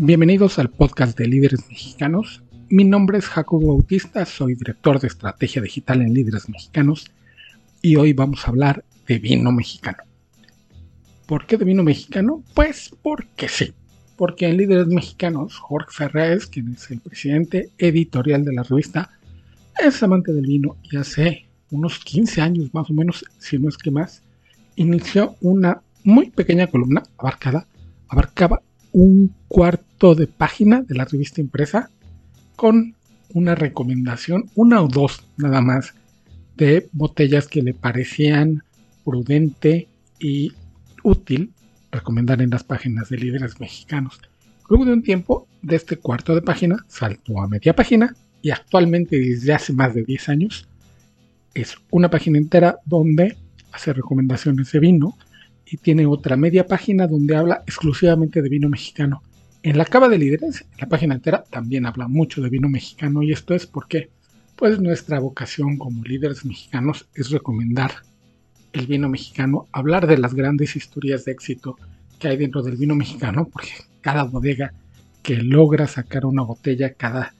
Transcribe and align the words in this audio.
Bienvenidos 0.00 0.60
al 0.60 0.70
podcast 0.70 1.18
de 1.18 1.26
líderes 1.26 1.68
mexicanos. 1.68 2.40
Mi 2.68 2.84
nombre 2.84 3.18
es 3.18 3.26
Jacobo 3.26 3.74
Bautista, 3.74 4.24
soy 4.24 4.54
director 4.54 5.00
de 5.00 5.08
estrategia 5.08 5.60
digital 5.60 6.02
en 6.02 6.14
líderes 6.14 6.48
mexicanos 6.48 7.10
y 7.82 7.96
hoy 7.96 8.12
vamos 8.12 8.46
a 8.46 8.50
hablar 8.50 8.84
de 9.08 9.18
vino 9.18 9.50
mexicano. 9.50 9.98
¿Por 11.26 11.46
qué 11.46 11.56
de 11.56 11.64
vino 11.64 11.82
mexicano? 11.82 12.44
Pues 12.54 12.92
porque 13.02 13.48
sí. 13.48 13.74
Porque 14.16 14.46
en 14.46 14.58
Líderes 14.58 14.86
Mexicanos, 14.86 15.58
Jorge 15.58 15.90
Ferrez, 15.90 16.46
quien 16.46 16.74
es 16.74 16.88
el 16.92 17.00
presidente 17.00 17.70
editorial 17.76 18.44
de 18.44 18.52
la 18.52 18.62
revista, 18.62 19.10
es 19.84 20.00
amante 20.04 20.32
del 20.32 20.46
vino 20.46 20.76
y 20.84 20.96
hace 20.96 21.48
unos 21.72 21.98
15 21.98 22.40
años 22.40 22.72
más 22.72 22.88
o 22.88 22.92
menos, 22.92 23.24
si 23.38 23.58
no 23.58 23.68
es 23.68 23.76
que 23.76 23.90
más, 23.90 24.22
inició 24.76 25.34
una 25.40 25.82
muy 26.04 26.30
pequeña 26.30 26.68
columna 26.68 27.02
abarcada, 27.18 27.66
abarcaba 28.08 28.62
un 28.92 29.34
cuarto 29.48 30.14
de 30.14 30.26
página 30.26 30.82
de 30.82 30.94
la 30.94 31.04
revista 31.04 31.40
impresa 31.40 31.90
con 32.56 32.94
una 33.34 33.54
recomendación, 33.54 34.50
una 34.54 34.82
o 34.82 34.88
dos 34.88 35.24
nada 35.36 35.60
más, 35.60 35.94
de 36.56 36.88
botellas 36.92 37.48
que 37.48 37.62
le 37.62 37.74
parecían 37.74 38.62
prudente 39.04 39.88
y 40.18 40.52
útil 41.02 41.52
recomendar 41.90 42.42
en 42.42 42.50
las 42.50 42.64
páginas 42.64 43.08
de 43.08 43.18
líderes 43.18 43.60
mexicanos. 43.60 44.20
Luego 44.68 44.84
de 44.84 44.92
un 44.92 45.02
tiempo, 45.02 45.46
de 45.62 45.76
este 45.76 45.96
cuarto 45.96 46.34
de 46.34 46.42
página 46.42 46.84
saltó 46.88 47.40
a 47.40 47.48
media 47.48 47.74
página 47.74 48.14
y 48.42 48.50
actualmente 48.50 49.18
desde 49.18 49.54
hace 49.54 49.72
más 49.72 49.94
de 49.94 50.04
10 50.04 50.28
años 50.28 50.68
es 51.54 51.76
una 51.90 52.10
página 52.10 52.38
entera 52.38 52.78
donde 52.84 53.36
hace 53.72 53.92
recomendaciones 53.92 54.70
de 54.70 54.78
vino 54.78 55.16
y 55.66 55.76
tiene 55.78 56.06
otra 56.06 56.36
media 56.36 56.66
página 56.66 57.06
donde 57.06 57.36
habla 57.36 57.62
exclusivamente 57.66 58.42
de 58.42 58.48
vino 58.48 58.68
mexicano. 58.68 59.22
En 59.62 59.76
la 59.76 59.84
cava 59.84 60.08
de 60.08 60.18
líderes, 60.18 60.64
la 60.78 60.88
página 60.88 61.14
entera, 61.14 61.42
también 61.42 61.84
habla 61.84 62.06
mucho 62.06 62.40
de 62.40 62.48
vino 62.48 62.68
mexicano 62.68 63.22
y 63.22 63.32
esto 63.32 63.54
es 63.54 63.66
porque, 63.66 64.08
pues 64.54 64.80
nuestra 64.80 65.18
vocación 65.18 65.78
como 65.78 66.04
líderes 66.04 66.44
mexicanos 66.44 67.08
es 67.14 67.30
recomendar 67.30 67.90
el 68.72 68.86
vino 68.86 69.08
mexicano, 69.08 69.66
hablar 69.72 70.06
de 70.06 70.18
las 70.18 70.34
grandes 70.34 70.76
historias 70.76 71.24
de 71.24 71.32
éxito 71.32 71.76
que 72.20 72.28
hay 72.28 72.36
dentro 72.36 72.62
del 72.62 72.76
vino 72.76 72.94
mexicano, 72.94 73.48
porque 73.48 73.70
cada 74.00 74.22
bodega 74.24 74.72
que 75.22 75.36
logra 75.36 75.88
sacar 75.88 76.24
una 76.24 76.42
botella, 76.42 76.94
cada 76.94 77.34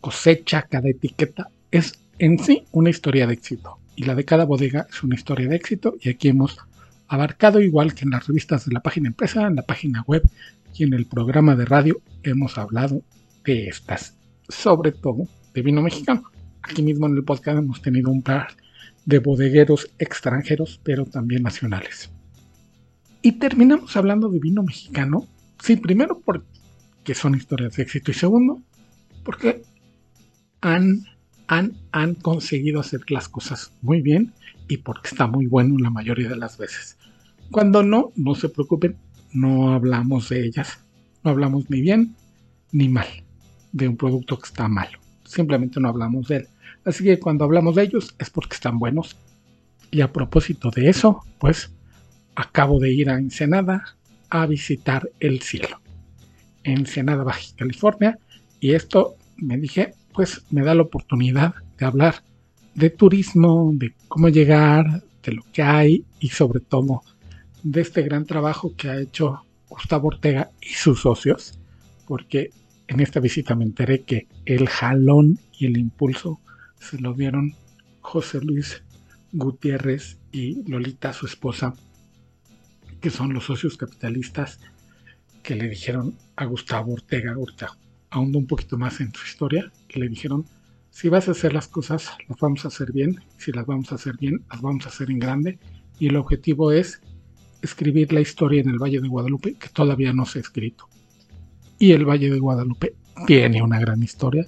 cosecha, 0.00 0.62
cada 0.62 0.88
etiqueta, 0.88 1.48
es 1.70 1.98
en 2.18 2.38
sí 2.38 2.64
una 2.70 2.90
historia 2.90 3.26
de 3.26 3.34
éxito. 3.34 3.78
Y 3.96 4.04
la 4.04 4.14
de 4.14 4.24
cada 4.24 4.44
bodega 4.44 4.86
es 4.88 5.02
una 5.02 5.16
historia 5.16 5.48
de 5.48 5.56
éxito 5.56 5.96
y 6.00 6.08
aquí 6.08 6.28
hemos 6.28 6.56
abarcado 7.08 7.60
igual 7.60 7.94
que 7.94 8.04
en 8.04 8.10
las 8.10 8.26
revistas 8.26 8.64
de 8.64 8.72
la 8.72 8.80
página 8.80 9.08
empresa, 9.08 9.46
en 9.46 9.56
la 9.56 9.62
página 9.62 10.02
web 10.06 10.22
y 10.74 10.84
en 10.84 10.94
el 10.94 11.06
programa 11.06 11.56
de 11.56 11.64
radio 11.64 12.00
hemos 12.22 12.58
hablado 12.58 13.02
de 13.44 13.66
estas, 13.68 14.16
sobre 14.48 14.92
todo 14.92 15.26
de 15.54 15.62
vino 15.62 15.82
mexicano. 15.82 16.24
Aquí 16.62 16.82
mismo 16.82 17.06
en 17.06 17.16
el 17.16 17.24
podcast 17.24 17.58
hemos 17.58 17.82
tenido 17.82 18.10
un 18.10 18.22
par 18.22 18.48
de 19.04 19.18
bodegueros 19.18 19.90
extranjeros, 19.98 20.80
pero 20.82 21.04
también 21.04 21.42
nacionales. 21.42 22.10
Y 23.20 23.32
terminamos 23.32 23.96
hablando 23.96 24.28
de 24.28 24.38
vino 24.38 24.62
mexicano, 24.62 25.26
sí, 25.60 25.76
primero 25.76 26.20
porque 26.24 27.14
son 27.14 27.34
historias 27.34 27.76
de 27.76 27.82
éxito 27.82 28.10
y 28.10 28.14
segundo, 28.14 28.60
porque 29.24 29.62
han, 30.60 31.04
han, 31.48 31.72
han 31.90 32.14
conseguido 32.14 32.80
hacer 32.80 33.02
las 33.10 33.28
cosas 33.28 33.72
muy 33.82 34.00
bien 34.02 34.32
y 34.68 34.78
porque 34.78 35.08
está 35.08 35.26
muy 35.26 35.46
bueno 35.46 35.76
la 35.78 35.90
mayoría 35.90 36.28
de 36.28 36.36
las 36.36 36.58
veces. 36.58 36.96
Cuando 37.50 37.82
no, 37.82 38.12
no 38.16 38.34
se 38.34 38.48
preocupen, 38.48 38.96
no 39.32 39.72
hablamos 39.72 40.28
de 40.28 40.46
ellas. 40.46 40.78
No 41.24 41.30
hablamos 41.30 41.70
ni 41.70 41.80
bien 41.80 42.14
ni 42.72 42.88
mal 42.88 43.06
de 43.72 43.88
un 43.88 43.96
producto 43.96 44.38
que 44.38 44.46
está 44.46 44.68
malo. 44.68 44.98
Simplemente 45.24 45.80
no 45.80 45.88
hablamos 45.88 46.28
de 46.28 46.36
él. 46.36 46.48
Así 46.84 47.04
que 47.04 47.18
cuando 47.18 47.44
hablamos 47.44 47.76
de 47.76 47.84
ellos 47.84 48.14
es 48.18 48.30
porque 48.30 48.54
están 48.54 48.78
buenos. 48.78 49.16
Y 49.90 50.00
a 50.00 50.12
propósito 50.12 50.70
de 50.70 50.88
eso, 50.88 51.22
pues 51.38 51.72
acabo 52.34 52.80
de 52.80 52.92
ir 52.92 53.10
a 53.10 53.18
Ensenada 53.18 53.96
a 54.30 54.46
visitar 54.46 55.08
el 55.20 55.42
cielo. 55.42 55.80
Ensenada, 56.64 57.24
Baja 57.24 57.42
California. 57.56 58.18
Y 58.60 58.72
esto 58.72 59.16
me 59.36 59.58
dije, 59.58 59.94
pues 60.14 60.42
me 60.50 60.62
da 60.62 60.74
la 60.74 60.82
oportunidad 60.82 61.54
de 61.78 61.86
hablar 61.86 62.22
de 62.74 62.90
turismo, 62.90 63.70
de 63.74 63.94
cómo 64.08 64.28
llegar, 64.28 65.02
de 65.22 65.32
lo 65.32 65.42
que 65.52 65.62
hay 65.62 66.04
y 66.20 66.28
sobre 66.28 66.60
todo 66.60 67.02
de 67.62 67.80
este 67.80 68.02
gran 68.02 68.26
trabajo 68.26 68.74
que 68.76 68.88
ha 68.88 69.00
hecho 69.00 69.44
Gustavo 69.68 70.08
Ortega 70.08 70.50
y 70.60 70.74
sus 70.74 71.00
socios, 71.00 71.58
porque 72.06 72.50
en 72.88 73.00
esta 73.00 73.20
visita 73.20 73.54
me 73.54 73.64
enteré 73.64 74.02
que 74.02 74.26
el 74.44 74.68
jalón 74.68 75.38
y 75.58 75.66
el 75.66 75.76
impulso 75.76 76.40
se 76.78 76.98
lo 76.98 77.14
dieron 77.14 77.54
José 78.00 78.40
Luis 78.40 78.82
Gutiérrez 79.32 80.18
y 80.30 80.68
Lolita, 80.68 81.12
su 81.12 81.26
esposa, 81.26 81.74
que 83.00 83.10
son 83.10 83.32
los 83.32 83.44
socios 83.44 83.76
capitalistas 83.76 84.60
que 85.42 85.54
le 85.54 85.68
dijeron 85.68 86.16
a 86.36 86.44
Gustavo 86.44 86.92
Ortega, 86.92 87.32
ahorita 87.32 87.76
ahondo 88.10 88.38
un 88.38 88.46
poquito 88.46 88.76
más 88.76 89.00
en 89.00 89.12
su 89.14 89.24
historia, 89.26 89.72
que 89.88 89.98
le 89.98 90.08
dijeron, 90.08 90.44
si 90.90 91.08
vas 91.08 91.28
a 91.28 91.30
hacer 91.30 91.54
las 91.54 91.66
cosas, 91.66 92.10
las 92.28 92.38
vamos 92.38 92.64
a 92.64 92.68
hacer 92.68 92.92
bien, 92.92 93.20
si 93.38 93.52
las 93.52 93.64
vamos 93.64 93.90
a 93.90 93.94
hacer 93.94 94.16
bien, 94.18 94.44
las 94.50 94.60
vamos 94.60 94.84
a 94.84 94.90
hacer 94.90 95.10
en 95.10 95.18
grande, 95.18 95.58
y 95.98 96.08
el 96.08 96.16
objetivo 96.16 96.72
es 96.72 97.00
escribir 97.62 98.12
la 98.12 98.20
historia 98.20 98.60
en 98.60 98.68
el 98.68 98.78
Valle 98.78 99.00
de 99.00 99.08
Guadalupe 99.08 99.54
que 99.54 99.68
todavía 99.68 100.12
no 100.12 100.26
se 100.26 100.38
ha 100.38 100.42
escrito. 100.42 100.88
Y 101.78 101.92
el 101.92 102.04
Valle 102.04 102.30
de 102.30 102.38
Guadalupe 102.38 102.94
tiene 103.26 103.62
una 103.62 103.80
gran 103.80 104.02
historia. 104.02 104.46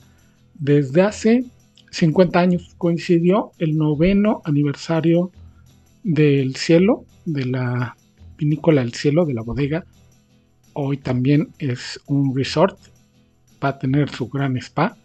Desde 0.55 1.03
hace 1.03 1.45
50 1.91 2.39
años 2.39 2.75
coincidió 2.77 3.53
el 3.59 3.77
noveno 3.77 4.43
aniversario 4.45 5.31
del 6.03 6.57
cielo, 6.57 7.05
de 7.25 7.47
la 7.47 7.97
vinícola 8.37 8.83
del 8.83 8.95
cielo, 8.95 9.25
de 9.25 9.35
la 9.35 9.43
bodega. 9.43 9.85
Hoy 10.73 10.99
también 10.99 11.51
es 11.59 12.01
un 12.07 12.37
resort, 12.37 12.79
va 13.63 13.71
a 13.71 13.79
tener 13.79 14.11
su 14.11 14.29
gran 14.29 14.57
spa. 14.57 14.97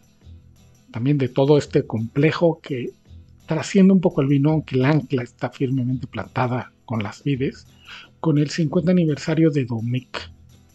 También 0.92 1.20
de 1.20 1.30
todo 1.30 1.58
este 1.58 1.86
complejo 1.86 2.60
que 2.62 2.90
trasciende 3.46 3.94
un 3.94 4.02
poco 4.02 4.22
el 4.22 4.28
vino, 4.28 4.52
aunque 4.52 4.76
el 4.76 4.86
ancla 4.86 5.24
está 5.24 5.50
firmemente 5.50 6.08
plantada 6.08 6.74
con 6.90 7.04
las 7.04 7.24
vides 7.24 7.68
con 8.20 8.40
el 8.40 8.50
50 8.50 8.90
aniversario 8.90 9.52
de 9.52 9.66
Domec 9.66 10.32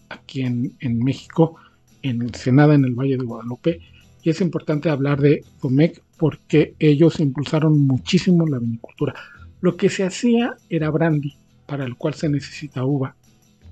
aquí 0.09 0.43
en, 0.43 0.99
México, 1.01 1.57
en 2.03 2.23
Ensenada, 2.23 2.77
en 2.77 2.85
el 2.85 2.95
Valle 2.95 3.17
de 3.17 3.25
Guadalupe. 3.25 3.81
Y 4.23 4.31
es 4.31 4.41
importante 4.41 4.91
hablar 4.91 5.21
de 5.21 5.43
Domec 5.61 6.01
porque 6.17 6.77
ellos 6.79 7.19
impulsaron 7.19 7.81
muchísimo 7.81 8.47
la 8.47 8.61
vinicultura. 8.61 9.15
Lo 9.61 9.77
que 9.77 9.89
se 9.89 10.05
hacía 10.05 10.55
era 10.69 10.89
brandy, 10.91 11.35
para 11.67 11.85
el 11.85 11.97
cual 11.97 12.15
se 12.15 12.29
necesita 12.29 12.85
uva, 12.85 13.17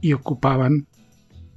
y 0.00 0.12
ocupaban 0.12 0.86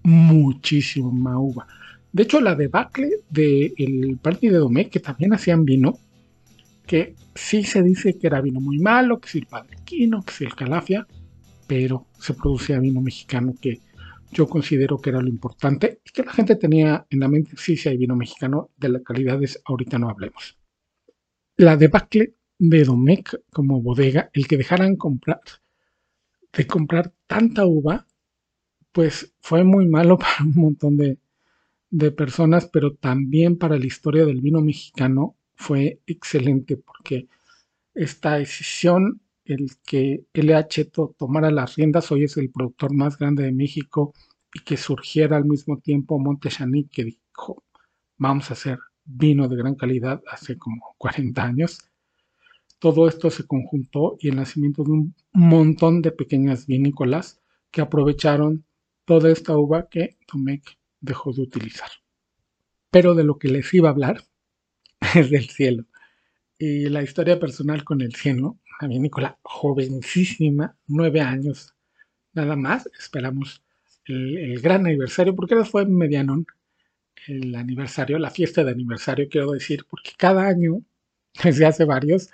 muchísima 0.03 1.39
uva. 1.39 1.65
De 2.13 2.23
hecho, 2.23 2.39
la 2.41 2.53
debacle 2.53 3.09
del 3.31 4.19
party 4.21 4.49
de 4.49 4.57
Domecq, 4.57 4.91
que 4.91 4.99
también 4.99 5.33
hacían 5.33 5.65
vino, 5.65 5.97
que 6.85 7.15
sí 7.33 7.63
se 7.63 7.83
dice 7.83 8.17
que 8.17 8.27
era 8.27 8.41
vino 8.41 8.61
muy 8.61 8.79
malo, 8.79 9.19
que 9.19 9.29
si 9.29 9.39
el 9.39 9.47
padrequino, 9.47 10.23
que 10.23 10.33
si 10.33 10.45
el 10.45 10.55
calafia, 10.55 11.07
pero 11.67 12.07
se 12.19 12.33
producía 12.33 12.79
vino 12.79 13.01
mexicano 13.01 13.53
que 13.59 13.81
yo 14.31 14.47
considero 14.47 14.99
que 14.99 15.09
era 15.09 15.21
lo 15.21 15.29
importante 15.29 16.01
y 16.03 16.11
que 16.11 16.23
la 16.23 16.31
gente 16.31 16.55
tenía 16.55 17.05
en 17.09 17.19
la 17.19 17.27
mente, 17.27 17.51
sí, 17.57 17.77
si 17.77 17.89
hay 17.89 17.97
vino 17.97 18.15
mexicano, 18.15 18.71
de 18.77 18.89
las 18.89 19.01
calidades 19.01 19.61
ahorita 19.65 19.97
no 19.97 20.09
hablemos. 20.09 20.57
La 21.57 21.77
debacle 21.77 22.35
de 22.59 22.83
Domecq 22.83 23.35
como 23.51 23.81
bodega, 23.81 24.29
el 24.33 24.47
que 24.47 24.57
dejaran 24.57 24.95
comprar, 24.95 25.41
de 26.53 26.67
comprar 26.67 27.13
tanta 27.27 27.65
uva, 27.65 28.05
pues 28.91 29.33
fue 29.39 29.63
muy 29.63 29.87
malo 29.87 30.17
para 30.19 30.43
un 30.43 30.55
montón 30.55 30.97
de 30.97 32.11
personas, 32.11 32.67
pero 32.67 32.95
también 32.95 33.57
para 33.57 33.79
la 33.79 33.85
historia 33.85 34.25
del 34.25 34.41
vino 34.41 34.61
mexicano 34.61 35.37
fue 35.55 35.99
excelente 36.05 36.77
porque 36.77 37.27
esta 37.93 38.35
decisión 38.37 39.21
el 39.45 39.67
que 39.85 40.25
LH 40.33 40.91
tomara 41.17 41.51
las 41.51 41.75
riendas, 41.75 42.11
hoy 42.11 42.23
es 42.23 42.35
el 42.37 42.49
productor 42.49 42.93
más 42.93 43.17
grande 43.17 43.43
de 43.43 43.51
México 43.51 44.13
y 44.53 44.59
que 44.59 44.75
surgiera 44.75 45.37
al 45.37 45.45
mismo 45.45 45.79
tiempo 45.79 46.17
Montechani 46.17 46.85
que 46.85 47.05
dijo, 47.05 47.63
vamos 48.17 48.49
a 48.49 48.53
hacer 48.53 48.79
vino 49.03 49.47
de 49.47 49.55
gran 49.55 49.75
calidad 49.75 50.21
hace 50.27 50.57
como 50.57 50.95
40 50.97 51.43
años. 51.43 51.79
Todo 52.79 53.07
esto 53.07 53.29
se 53.29 53.45
conjuntó 53.45 54.17
y 54.19 54.29
el 54.29 54.35
nacimiento 54.35 54.83
de 54.83 54.91
un 54.91 55.15
montón 55.31 56.01
de 56.01 56.11
pequeñas 56.11 56.65
vinícolas 56.65 57.39
que 57.69 57.81
aprovecharon 57.81 58.65
toda 59.05 59.31
esta 59.31 59.55
uva 59.55 59.87
que 59.89 60.17
Tomec 60.27 60.77
dejó 60.99 61.33
de 61.33 61.43
utilizar. 61.43 61.89
Pero 62.89 63.13
de 63.13 63.23
lo 63.23 63.37
que 63.37 63.49
les 63.49 63.71
iba 63.73 63.89
a 63.89 63.91
hablar 63.91 64.23
es 65.15 65.29
del 65.31 65.49
cielo. 65.49 65.85
Y 66.57 66.89
la 66.89 67.03
historia 67.03 67.39
personal 67.39 67.83
con 67.83 68.01
el 68.01 68.15
cielo 68.15 68.59
una 68.79 68.89
vinícola 68.89 69.39
jovencísima, 69.41 70.75
nueve 70.87 71.21
años 71.21 71.73
nada 72.33 72.55
más. 72.55 72.89
Esperamos 72.99 73.63
el, 74.05 74.59
gran 74.61 74.85
aniversario, 74.85 75.35
porque 75.35 75.55
ahora 75.55 75.65
fue 75.65 75.85
medianón 75.85 76.45
el 77.27 77.55
aniversario, 77.55 78.19
la 78.19 78.29
fiesta 78.29 78.63
de 78.63 78.71
aniversario, 78.71 79.27
quiero 79.29 79.51
decir, 79.51 79.85
porque 79.89 80.11
cada 80.17 80.47
año, 80.47 80.83
desde 81.43 81.65
hace 81.65 81.85
varios, 81.85 82.29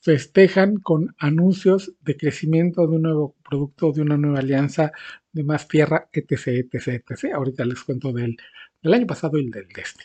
festejan 0.00 0.76
con 0.78 1.14
anuncios 1.18 1.94
de 2.02 2.16
crecimiento 2.16 2.86
de 2.86 2.96
un 2.96 3.02
nuevo 3.02 3.36
producto, 3.48 3.92
de 3.92 4.02
una 4.02 4.16
nueva 4.16 4.40
alianza, 4.40 4.92
de 5.32 5.44
más 5.44 5.68
tierra, 5.68 6.08
etc., 6.12 6.48
etc., 6.48 7.04
etc. 7.08 7.34
Ahorita 7.34 7.64
les 7.64 7.82
cuento 7.82 8.12
del, 8.12 8.36
del 8.82 8.94
año 8.94 9.06
pasado 9.06 9.38
y 9.38 9.48
del 9.50 9.68
de 9.68 9.82
este. 9.82 10.04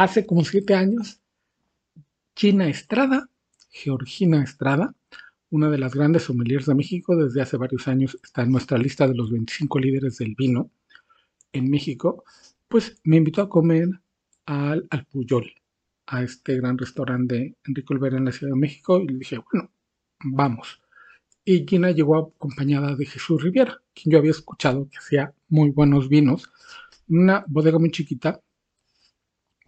Hace 0.00 0.24
como 0.24 0.46
siete 0.46 0.74
años, 0.74 1.20
China 2.34 2.70
Estrada, 2.70 3.28
Georgina 3.70 4.42
Estrada, 4.42 4.94
una 5.50 5.68
de 5.68 5.76
las 5.76 5.94
grandes 5.94 6.22
sommeliers 6.22 6.64
de 6.64 6.74
México, 6.74 7.14
desde 7.16 7.42
hace 7.42 7.58
varios 7.58 7.86
años 7.86 8.18
está 8.24 8.40
en 8.40 8.50
nuestra 8.50 8.78
lista 8.78 9.06
de 9.06 9.14
los 9.14 9.30
25 9.30 9.78
líderes 9.78 10.16
del 10.16 10.34
vino 10.34 10.70
en 11.52 11.68
México, 11.68 12.24
pues 12.66 12.98
me 13.04 13.18
invitó 13.18 13.42
a 13.42 13.50
comer 13.50 13.88
al, 14.46 14.86
al 14.88 15.04
Puyol, 15.04 15.52
a 16.06 16.22
este 16.22 16.56
gran 16.56 16.78
restaurante 16.78 17.34
de 17.34 17.56
Enrique 17.66 17.92
Olvera 17.92 18.16
en 18.16 18.24
la 18.24 18.32
Ciudad 18.32 18.54
de 18.54 18.58
México, 18.58 19.02
y 19.02 19.06
le 19.06 19.18
dije, 19.18 19.38
bueno, 19.52 19.70
vamos. 20.24 20.80
Y 21.44 21.66
Gina 21.68 21.90
llegó 21.90 22.16
acompañada 22.16 22.96
de 22.96 23.04
Jesús 23.04 23.42
Riviera, 23.42 23.82
quien 23.92 24.12
yo 24.12 24.18
había 24.18 24.30
escuchado 24.30 24.88
que 24.88 24.96
hacía 24.96 25.34
muy 25.50 25.68
buenos 25.68 26.08
vinos, 26.08 26.50
una 27.06 27.44
bodega 27.46 27.78
muy 27.78 27.90
chiquita, 27.90 28.40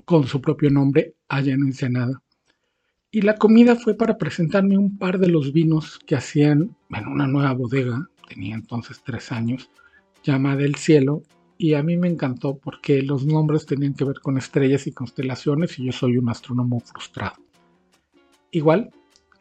con 0.05 0.27
su 0.27 0.41
propio 0.41 0.71
nombre, 0.71 1.15
allá 1.29 1.55
en 1.55 1.63
Ensenada. 1.63 2.23
Y 3.11 3.23
la 3.23 3.37
comida 3.37 3.77
fue 3.77 3.95
para 3.95 4.17
presentarme 4.17 4.79
un 4.79 4.97
par 4.99 5.19
de 5.19 5.29
los 5.29 5.53
vinos 5.53 5.99
que 6.07 6.17
hacían 6.17 6.77
en 6.91 7.07
una 7.07 7.27
nueva 7.27 7.53
bodega, 7.53 8.09
tenía 8.29 8.55
entonces 8.55 9.03
tres 9.05 9.33
años, 9.33 9.71
llamada 10.23 10.63
El 10.63 10.77
Cielo, 10.77 11.23
y 11.59 11.75
a 11.75 11.83
mí 11.83 11.97
me 11.97 12.09
encantó 12.09 12.57
porque 12.57 13.03
los 13.03 13.25
nombres 13.27 13.67
tenían 13.67 13.95
que 13.95 14.05
ver 14.05 14.21
con 14.21 14.39
estrellas 14.39 14.87
y 14.87 14.93
constelaciones 14.93 15.79
y 15.79 15.85
yo 15.85 15.93
soy 15.93 16.17
un 16.17 16.29
astrónomo 16.29 16.81
frustrado. 16.81 17.37
Igual 18.51 18.91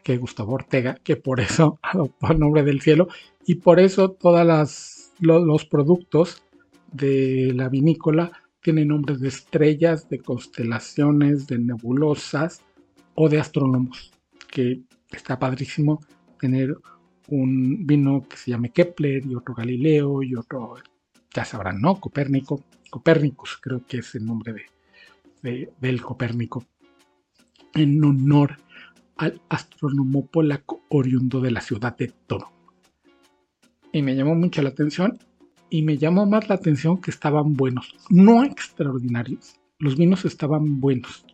que 0.03 0.17
Gustavo 0.17 0.53
Ortega, 0.53 0.95
que 1.03 1.15
por 1.15 1.39
eso 1.39 1.79
adoptó 1.81 2.31
el 2.31 2.39
nombre 2.39 2.63
del 2.63 2.81
cielo 2.81 3.07
y 3.45 3.55
por 3.55 3.79
eso 3.79 4.11
todos 4.11 5.09
los 5.19 5.65
productos 5.65 6.43
de 6.91 7.53
la 7.55 7.69
vinícola 7.69 8.31
tienen 8.61 8.89
nombres 8.89 9.19
de 9.19 9.27
estrellas, 9.27 10.07
de 10.09 10.19
constelaciones, 10.19 11.47
de 11.47 11.57
nebulosas, 11.57 12.61
o 13.15 13.27
de 13.29 13.39
astrónomos, 13.39 14.11
que 14.49 14.81
está 15.11 15.37
padrísimo 15.37 15.99
tener 16.39 16.75
un 17.27 17.85
vino 17.85 18.27
que 18.27 18.37
se 18.37 18.51
llame 18.51 18.71
Kepler 18.71 19.25
y 19.25 19.35
otro 19.35 19.53
Galileo 19.53 20.23
y 20.23 20.35
otro, 20.35 20.75
ya 21.33 21.45
sabrán, 21.45 21.81
¿no? 21.81 21.99
Copérnico, 21.99 22.63
Copérnicus 22.89 23.57
creo 23.61 23.85
que 23.85 23.99
es 23.99 24.15
el 24.15 24.25
nombre 24.25 24.53
de, 25.41 25.71
del 25.79 26.01
Copérnico, 26.01 26.65
en 27.73 28.03
honor 28.03 28.57
al 29.17 29.41
astrónomo 29.49 30.25
polaco 30.25 30.81
oriundo 30.89 31.41
de 31.41 31.51
la 31.51 31.61
ciudad 31.61 31.95
de 31.95 32.07
Toro. 32.27 32.51
Y 33.93 34.01
me 34.01 34.15
llamó 34.15 34.35
mucho 34.35 34.61
la 34.61 34.69
atención 34.69 35.19
y 35.71 35.81
me 35.81 35.97
llamó 35.97 36.27
más 36.27 36.49
la 36.49 36.55
atención 36.55 37.01
que 37.01 37.09
estaban 37.09 37.53
buenos, 37.53 37.95
no 38.09 38.43
extraordinarios, 38.43 39.55
los 39.79 39.95
vinos 39.95 40.25
estaban 40.25 40.79
buenos, 40.81 41.25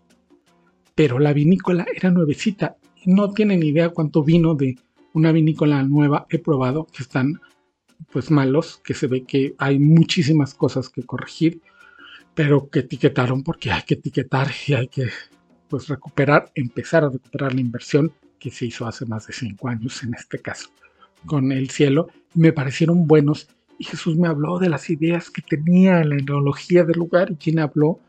pero 0.96 1.20
la 1.20 1.34
vinícola 1.34 1.86
era 1.94 2.12
nuevecita. 2.12 2.78
No 3.06 3.34
tienen 3.34 3.64
idea 3.64 3.90
cuánto 3.90 4.24
vino 4.24 4.56
de 4.56 4.78
una 5.14 5.32
vinícola 5.32 5.84
nueva 5.84 6.28
he 6.30 6.40
probado 6.40 6.86
que 6.86 7.04
están 7.04 7.42
pues 8.12 8.30
malos, 8.30 8.80
que 8.84 8.94
se 8.94 9.08
ve 9.08 9.24
que 9.24 9.56
hay 9.58 9.80
muchísimas 9.80 10.54
cosas 10.54 10.90
que 10.90 11.04
corregir, 11.04 11.62
pero 12.36 12.70
que 12.70 12.80
etiquetaron 12.80 13.44
porque 13.44 13.72
hay 13.72 13.82
que 13.82 13.96
etiquetar 13.96 14.50
y 14.68 14.76
hay 14.76 14.88
que 14.88 15.10
pues 15.68 15.88
recuperar, 15.88 16.52
empezar 16.54 17.04
a 17.04 17.10
recuperar 17.10 17.56
la 17.56 17.62
inversión 17.62 18.14
que 18.40 18.52
se 18.52 18.68
hizo 18.68 18.86
hace 18.86 19.06
más 19.08 19.26
de 19.28 19.34
cinco 19.34 19.68
años 19.68 20.04
en 20.04 20.14
este 20.14 20.40
caso 20.40 20.70
con 21.26 21.52
el 21.52 21.72
cielo. 21.72 22.08
Me 22.36 22.54
parecieron 22.54 23.08
buenos 23.08 23.48
y 23.78 23.84
Jesús 23.84 24.18
me 24.18 24.28
habló 24.28 24.60
de 24.60 24.70
las 24.70 24.90
ideas 24.90 25.30
que 25.30 25.42
tenía 25.42 26.02
en 26.02 26.10
la 26.10 26.16
enología 26.16 26.84
del 26.84 26.98
lugar 26.98 27.32
y 27.32 27.36
quien 27.36 27.60
habló 27.60 28.00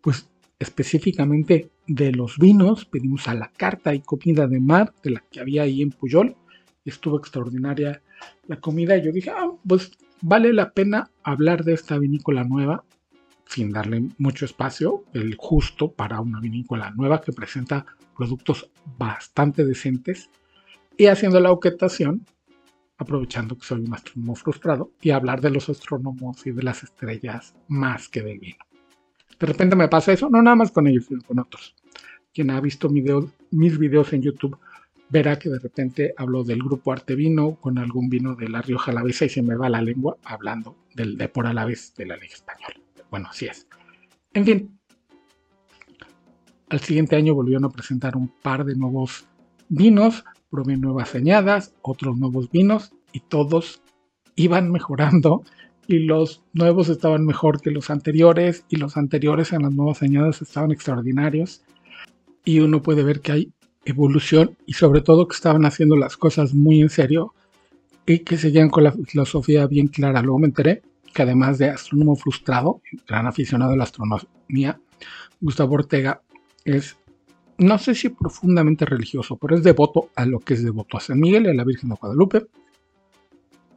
pues 0.00 0.28
específicamente 0.58 1.70
de 1.86 2.12
los 2.12 2.38
vinos, 2.38 2.84
pedimos 2.84 3.28
a 3.28 3.34
la 3.34 3.50
carta 3.50 3.94
y 3.94 4.00
comida 4.00 4.46
de 4.46 4.60
mar, 4.60 4.92
de 5.02 5.10
la 5.10 5.24
que 5.30 5.40
había 5.40 5.62
ahí 5.62 5.82
en 5.82 5.90
Puyol, 5.90 6.36
estuvo 6.84 7.18
extraordinaria 7.18 8.02
la 8.46 8.60
comida 8.60 8.96
y 8.96 9.04
yo 9.04 9.12
dije, 9.12 9.30
ah, 9.30 9.50
pues 9.66 9.92
vale 10.20 10.52
la 10.52 10.72
pena 10.72 11.10
hablar 11.22 11.64
de 11.64 11.74
esta 11.74 11.98
vinícola 11.98 12.44
nueva, 12.44 12.84
sin 13.48 13.70
darle 13.70 14.08
mucho 14.18 14.44
espacio, 14.44 15.04
el 15.12 15.36
justo 15.36 15.92
para 15.92 16.20
una 16.20 16.40
vinícola 16.40 16.90
nueva 16.90 17.20
que 17.20 17.32
presenta 17.32 17.86
productos 18.16 18.70
bastante 18.98 19.64
decentes. 19.64 20.30
Y 20.96 21.06
haciendo 21.06 21.40
la 21.40 21.52
oquetación, 21.52 22.24
aprovechando 22.98 23.56
que 23.56 23.66
soy 23.66 23.84
un 23.84 23.94
astrónomo 23.94 24.34
frustrado, 24.34 24.92
y 25.00 25.10
hablar 25.10 25.40
de 25.40 25.50
los 25.50 25.68
astrónomos 25.68 26.46
y 26.46 26.52
de 26.52 26.62
las 26.62 26.82
estrellas 26.82 27.54
más 27.68 28.08
que 28.08 28.22
del 28.22 28.38
vino. 28.38 28.58
De 29.38 29.46
repente 29.46 29.76
me 29.76 29.88
pasa 29.88 30.12
eso, 30.12 30.30
no 30.30 30.40
nada 30.42 30.56
más 30.56 30.70
con 30.70 30.86
ellos, 30.86 31.06
sino 31.06 31.22
con 31.22 31.38
otros. 31.38 31.74
Quien 32.32 32.50
ha 32.50 32.60
visto 32.60 32.88
mis 32.88 33.78
videos 33.78 34.12
en 34.12 34.22
YouTube 34.22 34.58
verá 35.08 35.38
que 35.38 35.48
de 35.48 35.58
repente 35.58 36.14
hablo 36.16 36.42
del 36.42 36.62
grupo 36.62 36.92
Arte 36.92 37.14
Vino 37.14 37.54
con 37.56 37.78
algún 37.78 38.08
vino 38.08 38.34
de 38.34 38.48
la 38.48 38.62
Rioja 38.62 38.90
Alavesa 38.90 39.24
y 39.24 39.28
se 39.28 39.42
me 39.42 39.54
va 39.54 39.68
la 39.68 39.80
lengua 39.80 40.16
hablando 40.24 40.76
del 40.94 41.16
de 41.16 41.28
por 41.28 41.46
Alavés 41.46 41.94
de 41.96 42.06
la 42.06 42.16
Liga 42.16 42.34
Española. 42.34 42.74
Bueno, 43.10 43.28
así 43.30 43.46
es. 43.46 43.66
En 44.34 44.44
fin, 44.44 44.78
al 46.68 46.80
siguiente 46.80 47.16
año 47.16 47.34
volvieron 47.34 47.64
a 47.64 47.70
presentar 47.70 48.16
un 48.16 48.28
par 48.28 48.64
de 48.64 48.74
nuevos 48.74 49.26
vinos, 49.68 50.24
probé 50.56 50.78
nuevas 50.78 51.14
añadas, 51.14 51.74
otros 51.82 52.16
nuevos 52.16 52.50
vinos 52.50 52.92
y 53.12 53.20
todos 53.20 53.82
iban 54.36 54.72
mejorando 54.72 55.42
y 55.86 55.98
los 55.98 56.42
nuevos 56.54 56.88
estaban 56.88 57.26
mejor 57.26 57.60
que 57.60 57.70
los 57.70 57.90
anteriores 57.90 58.64
y 58.70 58.76
los 58.76 58.96
anteriores 58.96 59.52
en 59.52 59.62
las 59.62 59.72
nuevas 59.72 60.02
añadas 60.02 60.40
estaban 60.40 60.72
extraordinarios 60.72 61.62
y 62.42 62.60
uno 62.60 62.82
puede 62.82 63.02
ver 63.02 63.20
que 63.20 63.32
hay 63.32 63.52
evolución 63.84 64.56
y 64.64 64.72
sobre 64.72 65.02
todo 65.02 65.28
que 65.28 65.36
estaban 65.36 65.66
haciendo 65.66 65.94
las 65.94 66.16
cosas 66.16 66.54
muy 66.54 66.80
en 66.80 66.88
serio 66.88 67.34
y 68.06 68.20
que 68.20 68.38
seguían 68.38 68.70
con 68.70 68.84
la 68.84 68.92
filosofía 68.92 69.66
bien 69.66 69.88
clara. 69.88 70.22
Luego 70.22 70.38
me 70.38 70.46
enteré 70.46 70.82
que 71.12 71.22
además 71.22 71.58
de 71.58 71.68
astrónomo 71.68 72.16
frustrado, 72.16 72.80
gran 73.06 73.26
aficionado 73.26 73.72
a 73.72 73.76
la 73.76 73.84
astronomía, 73.84 74.80
Gustavo 75.40 75.74
Ortega 75.74 76.22
es, 76.64 76.96
no 77.58 77.78
sé 77.78 77.94
si 77.94 78.10
profundamente 78.10 78.84
religioso, 78.84 79.36
pero 79.36 79.56
es 79.56 79.62
devoto 79.62 80.10
a 80.14 80.26
lo 80.26 80.40
que 80.40 80.54
es 80.54 80.64
devoto 80.64 80.96
a 80.96 81.00
San 81.00 81.20
Miguel 81.20 81.46
y 81.46 81.50
a 81.50 81.54
la 81.54 81.64
Virgen 81.64 81.90
de 81.90 81.96
Guadalupe 81.96 82.46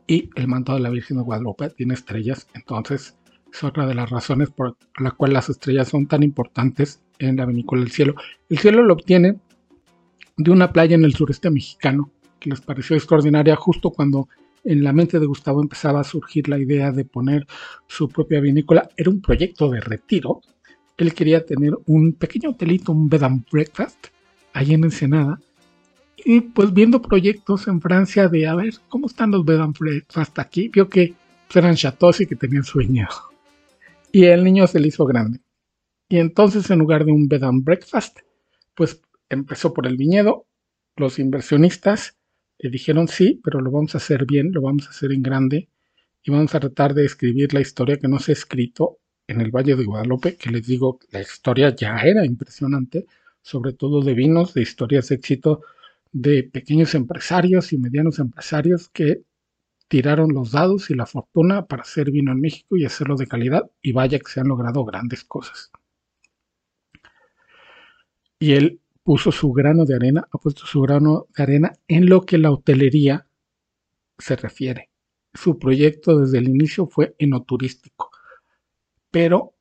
y 0.08 0.30
el 0.36 0.48
manto 0.48 0.74
de 0.74 0.80
la 0.80 0.90
Virgen 0.90 1.18
de 1.18 1.24
Guadalupe 1.24 1.70
tiene 1.70 1.94
estrellas, 1.94 2.48
entonces 2.54 3.16
es 3.52 3.64
otra 3.64 3.86
de 3.86 3.96
las 3.96 4.10
razones 4.10 4.50
por 4.50 4.76
la 5.00 5.12
cual 5.12 5.34
las 5.34 5.50
estrellas 5.50 5.88
son 5.88 6.08
tan 6.08 6.24
importantes 6.24 7.02
en 7.20 7.38
la 7.38 7.46
vinícola 7.46 7.82
del 7.82 7.92
cielo. 7.92 8.16
El 8.50 8.60
cielo 8.60 8.84
lo 8.84 8.94
obtiene 8.94 9.40
de 10.38 10.52
una 10.52 10.72
playa 10.72 10.96
en 10.96 11.04
el 11.04 11.14
sureste 11.14 11.50
mexicano, 11.50 12.12
que 12.40 12.50
les 12.50 12.62
pareció 12.62 12.96
extraordinaria 12.96 13.56
justo 13.56 13.92
cuando 13.92 14.28
en 14.64 14.84
la 14.84 14.94
mente 14.94 15.20
de 15.20 15.26
Gustavo 15.26 15.62
empezaba 15.62 16.00
a 16.00 16.04
surgir 16.04 16.50
la 16.50 16.58
idea 16.58 16.92
de 16.92 17.06
poner 17.06 17.46
su 17.88 18.10
propia 18.10 18.40
vinícola. 18.40 18.90
Era 18.98 19.10
un 19.10 19.22
proyecto 19.22 19.70
de 19.70 19.82
retiro. 19.82 20.42
Él 21.00 21.14
quería 21.14 21.46
tener 21.46 21.74
un 21.86 22.12
pequeño 22.12 22.50
hotelito, 22.50 22.92
un 22.92 23.08
bed 23.08 23.24
and 23.24 23.46
breakfast, 23.50 24.08
ahí 24.52 24.74
en 24.74 24.84
Ensenada, 24.84 25.40
y 26.18 26.42
pues 26.42 26.74
viendo 26.74 27.02
proyectos 27.02 27.70
en 27.70 27.80
Francia 27.80 28.28
de 28.28 28.46
a 28.46 28.56
ver 28.56 28.74
cómo 28.90 29.08
están 29.08 29.32
los 29.32 29.46
bed 29.46 29.62
and 29.62 29.78
hasta 30.14 30.42
aquí, 30.42 30.68
vio 30.68 30.90
que 30.90 31.16
eran 31.56 31.76
chateaux 31.76 32.20
y 32.20 32.28
que 32.28 32.36
tenían 32.36 32.64
sueño. 32.64 33.08
Y 34.12 34.26
el 34.26 34.44
niño 34.44 34.66
se 34.66 34.80
le 34.80 34.88
hizo 34.88 35.06
grande. 35.06 35.40
Y 36.10 36.18
entonces 36.18 36.70
en 36.72 36.80
lugar 36.80 37.06
de 37.06 37.12
un 37.12 37.28
bed 37.30 37.44
and 37.44 37.64
breakfast, 37.64 38.20
pues 38.76 39.02
empezó 39.30 39.72
por 39.72 39.86
el 39.86 39.98
viñedo. 39.98 40.48
Los 40.98 41.20
inversionistas 41.20 42.18
le 42.58 42.72
dijeron 42.72 43.08
sí, 43.08 43.40
pero 43.44 43.62
lo 43.62 43.70
vamos 43.70 43.94
a 43.94 44.00
hacer 44.00 44.26
bien, 44.26 44.52
lo 44.52 44.64
vamos 44.64 44.88
a 44.88 44.90
hacer 44.90 45.12
en 45.12 45.22
grande 45.22 45.70
y 46.24 46.32
vamos 46.32 46.56
a 46.56 46.60
tratar 46.60 46.96
de 46.96 47.06
escribir 47.06 47.54
la 47.54 47.62
historia 47.62 47.98
que 47.98 48.08
no 48.08 48.18
se 48.18 48.32
ha 48.32 48.34
escrito 48.34 48.98
en 49.30 49.42
el 49.42 49.52
Valle 49.52 49.76
de 49.76 49.86
Guadalupe, 49.86 50.36
que 50.36 50.50
les 50.50 50.66
digo, 50.66 51.00
la 51.12 51.22
historia 51.22 51.76
ya 51.76 52.00
era 52.00 52.26
impresionante, 52.26 53.06
sobre 53.42 53.74
todo 53.74 54.02
de 54.02 54.16
vinos, 54.16 54.54
de 54.56 54.64
historias 54.64 55.10
de 55.10 55.16
éxito 55.16 55.62
de 56.12 56.44
pequeños 56.44 56.96
empresarios 56.96 57.72
y 57.72 57.78
medianos 57.78 58.18
empresarios 58.20 58.90
que 58.90 59.22
tiraron 59.88 60.34
los 60.34 60.52
dados 60.52 60.90
y 60.90 60.96
la 60.96 61.06
fortuna 61.06 61.68
para 61.68 61.84
hacer 61.84 62.12
vino 62.12 62.32
en 62.32 62.42
México 62.42 62.76
y 62.76 62.86
hacerlo 62.86 63.16
de 63.16 63.28
calidad 63.28 63.70
y 63.82 63.92
vaya 63.92 64.20
que 64.20 64.32
se 64.32 64.40
han 64.40 64.48
logrado 64.48 64.84
grandes 64.84 65.24
cosas. 65.24 65.72
Y 68.40 68.54
él 68.54 68.82
puso 69.04 69.32
su 69.32 69.52
grano 69.52 69.86
de 69.86 69.96
arena, 69.96 70.28
ha 70.32 70.38
puesto 70.40 70.66
su 70.66 70.82
grano 70.82 71.28
de 71.36 71.44
arena 71.44 71.74
en 71.88 72.08
lo 72.08 72.22
que 72.26 72.38
la 72.40 72.52
hotelería 72.52 73.28
se 74.18 74.36
refiere. 74.36 74.90
su 75.34 75.60
proyecto 75.60 76.20
desde 76.20 76.40
el 76.40 76.50
inicio 76.50 76.88
fue 76.88 77.16
enoturístico, 77.20 78.09
pero 79.12 79.56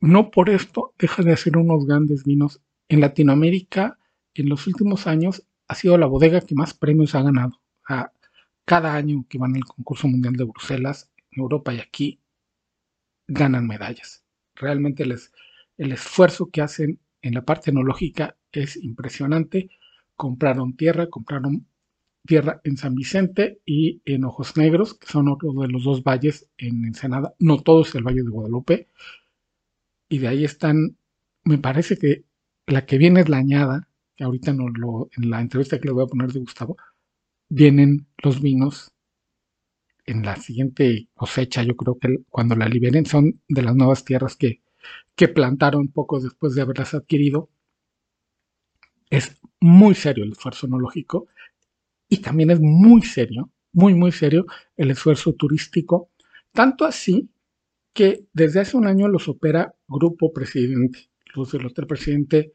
no 0.00 0.30
por 0.30 0.50
esto 0.50 0.94
deja 0.98 1.22
de 1.22 1.32
hacer 1.32 1.56
unos 1.56 1.86
grandes 1.86 2.24
vinos. 2.24 2.60
En 2.88 3.00
Latinoamérica, 3.00 3.98
en 4.34 4.48
los 4.48 4.66
últimos 4.66 5.06
años, 5.06 5.46
ha 5.68 5.74
sido 5.74 5.98
la 5.98 6.06
bodega 6.06 6.40
que 6.40 6.54
más 6.54 6.74
premios 6.74 7.14
ha 7.14 7.22
ganado. 7.22 7.60
cada 8.64 8.94
año 8.94 9.24
que 9.28 9.38
van 9.38 9.54
al 9.54 9.64
concurso 9.64 10.08
mundial 10.08 10.34
de 10.34 10.44
Bruselas, 10.44 11.10
en 11.30 11.42
Europa 11.42 11.72
y 11.72 11.78
aquí, 11.78 12.20
ganan 13.28 13.66
medallas. 13.66 14.24
Realmente 14.56 15.04
el 15.04 15.92
esfuerzo 15.92 16.50
que 16.50 16.62
hacen 16.62 17.00
en 17.22 17.34
la 17.34 17.44
parte 17.44 17.70
enológica 17.70 18.36
es 18.52 18.76
impresionante. 18.76 19.70
Compraron 20.16 20.76
tierra, 20.76 21.08
compraron 21.08 21.66
tierra 22.26 22.60
en 22.64 22.76
San 22.76 22.94
Vicente 22.94 23.60
y 23.64 24.02
en 24.04 24.24
Ojos 24.24 24.56
Negros, 24.56 24.94
que 24.94 25.06
son 25.06 25.28
otros 25.28 25.54
de 25.56 25.68
los 25.68 25.84
dos 25.84 26.02
valles 26.02 26.50
en 26.58 26.84
Ensenada. 26.84 27.34
No 27.38 27.62
todo 27.62 27.82
es 27.82 27.94
el 27.94 28.02
Valle 28.02 28.22
de 28.22 28.30
Guadalupe. 28.30 28.88
Y 30.08 30.18
de 30.18 30.28
ahí 30.28 30.44
están, 30.44 30.98
me 31.44 31.58
parece 31.58 31.96
que 31.96 32.24
la 32.66 32.86
que 32.86 32.98
viene 32.98 33.20
es 33.20 33.28
la 33.28 33.38
añada, 33.38 33.88
que 34.16 34.24
ahorita 34.24 34.52
no 34.52 34.68
lo, 34.68 35.08
en 35.16 35.30
la 35.30 35.40
entrevista 35.40 35.78
que 35.80 35.88
le 35.88 35.92
voy 35.92 36.04
a 36.04 36.08
poner 36.08 36.32
de 36.32 36.40
Gustavo, 36.40 36.76
vienen 37.48 38.06
los 38.22 38.40
vinos 38.40 38.92
en 40.06 40.22
la 40.24 40.36
siguiente 40.36 41.08
cosecha, 41.14 41.62
yo 41.62 41.76
creo 41.76 41.98
que 41.98 42.18
cuando 42.30 42.54
la 42.54 42.68
liberen 42.68 43.06
son 43.06 43.40
de 43.48 43.62
las 43.62 43.74
nuevas 43.74 44.04
tierras 44.04 44.36
que, 44.36 44.62
que 45.16 45.28
plantaron 45.28 45.88
poco 45.88 46.20
después 46.20 46.54
de 46.54 46.62
haberlas 46.62 46.94
adquirido. 46.94 47.50
Es 49.10 49.36
muy 49.60 49.94
serio 49.94 50.24
el 50.24 50.32
esfuerzo 50.32 50.66
enológico 50.66 51.28
y 52.08 52.18
también 52.18 52.50
es 52.50 52.60
muy 52.60 53.02
serio, 53.02 53.50
muy, 53.72 53.94
muy 53.94 54.12
serio 54.12 54.46
el 54.76 54.90
esfuerzo 54.90 55.34
turístico, 55.34 56.10
tanto 56.52 56.84
así 56.84 57.28
que 57.92 58.26
desde 58.32 58.60
hace 58.60 58.76
un 58.76 58.86
año 58.86 59.08
los 59.08 59.28
opera 59.28 59.74
Grupo 59.88 60.32
Presidente, 60.32 61.10
los 61.34 61.52
del 61.52 61.66
Hotel 61.66 61.86
Presidente 61.86 62.52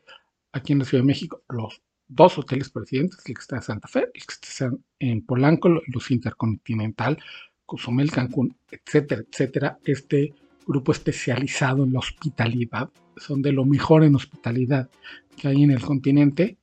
aquí 0.52 0.74
en 0.74 0.80
la 0.80 0.86
Ciudad 0.86 1.04
de 1.04 1.08
México, 1.08 1.44
los 1.50 1.82
dos 2.08 2.38
hoteles 2.38 2.70
presidentes, 2.70 3.20
el 3.26 3.36
que 3.36 3.42
está 3.42 3.56
en 3.56 3.62
Santa 3.62 3.88
Fe, 3.88 4.10
el 4.14 4.26
que 4.26 4.34
está 4.42 4.72
en 5.00 5.26
Polanco, 5.26 5.70
los 5.70 6.12
Intercontinental, 6.12 7.18
Cozumel, 7.66 8.12
Cancún, 8.12 8.56
etcétera, 8.70 9.24
etcétera. 9.32 9.80
Este 9.86 10.34
grupo 10.68 10.92
especializado 10.92 11.86
en 11.86 11.94
la 11.94 12.00
hospitalidad, 12.00 12.90
son 13.18 13.42
de 13.42 13.52
lo 13.52 13.66
mejor 13.66 14.04
en 14.04 14.16
hospitalidad 14.16 14.90
que 15.38 15.48
hay 15.48 15.64
en 15.64 15.72
el 15.72 15.82
continente. 15.82 16.58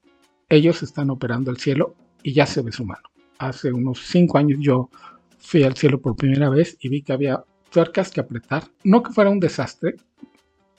Ellos 0.49 0.83
están 0.83 1.11
operando 1.11 1.51
el 1.51 1.57
cielo 1.59 1.97
y 2.23 2.33
ya 2.33 2.47
se 2.47 2.63
ve 2.63 2.73
su 2.73 2.85
mano. 2.85 3.03
Hace 3.39 3.73
unos 3.73 4.01
cinco 4.07 4.39
años 4.39 4.59
yo 4.61 4.91
fui 5.39 5.63
al 5.63 5.77
cielo 5.77 6.01
por 6.01 6.17
primera 6.17 6.49
vez 6.49 6.77
y 6.81 6.89
vi 6.89 7.03
que 7.03 7.13
había 7.13 7.43
tuercas 7.71 8.11
que 8.11 8.21
apretar. 8.21 8.65
No 8.85 9.03
que 9.03 9.13
fuera 9.13 9.31
un 9.31 9.41
desastre, 9.41 9.97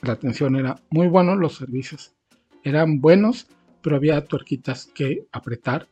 la 0.02 0.14
atención 0.14 0.56
era 0.56 0.76
muy 0.90 1.08
buena, 1.08 1.36
los 1.36 1.56
servicios 1.56 2.16
eran 2.64 3.00
buenos, 3.00 3.48
pero 3.82 3.96
había 3.96 4.26
tuerquitas 4.26 4.86
que 4.94 5.28
apretar. 5.32 5.88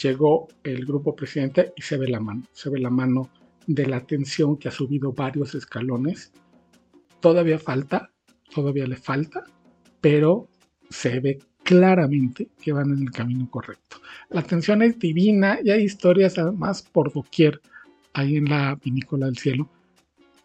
Llegó 0.00 0.48
el 0.62 0.86
grupo 0.86 1.14
presidente 1.14 1.72
y 1.76 1.82
se 1.82 1.96
ve 1.96 2.08
la 2.08 2.20
mano, 2.20 2.42
se 2.52 2.70
ve 2.70 2.78
la 2.78 2.90
mano 2.90 3.30
de 3.66 3.86
la 3.86 3.96
atención 3.96 4.56
que 4.56 4.68
ha 4.68 4.72
subido 4.72 5.12
varios 5.12 5.54
escalones. 5.54 6.32
Todavía 7.20 7.58
falta, 7.58 8.10
todavía 8.54 8.86
le 8.86 8.96
falta, 8.96 9.44
pero 10.00 10.48
se 10.88 11.20
ve 11.20 11.38
claramente 11.68 12.48
que 12.62 12.72
van 12.72 12.90
en 12.92 13.02
el 13.02 13.10
camino 13.10 13.46
correcto. 13.50 13.98
La 14.30 14.40
atención 14.40 14.80
es 14.80 14.98
divina 14.98 15.58
y 15.62 15.70
hay 15.70 15.82
historias 15.82 16.38
además 16.38 16.80
por 16.80 17.12
doquier 17.12 17.60
ahí 18.14 18.38
en 18.38 18.46
la 18.46 18.74
vinícola 18.82 19.26
del 19.26 19.36
cielo. 19.36 19.68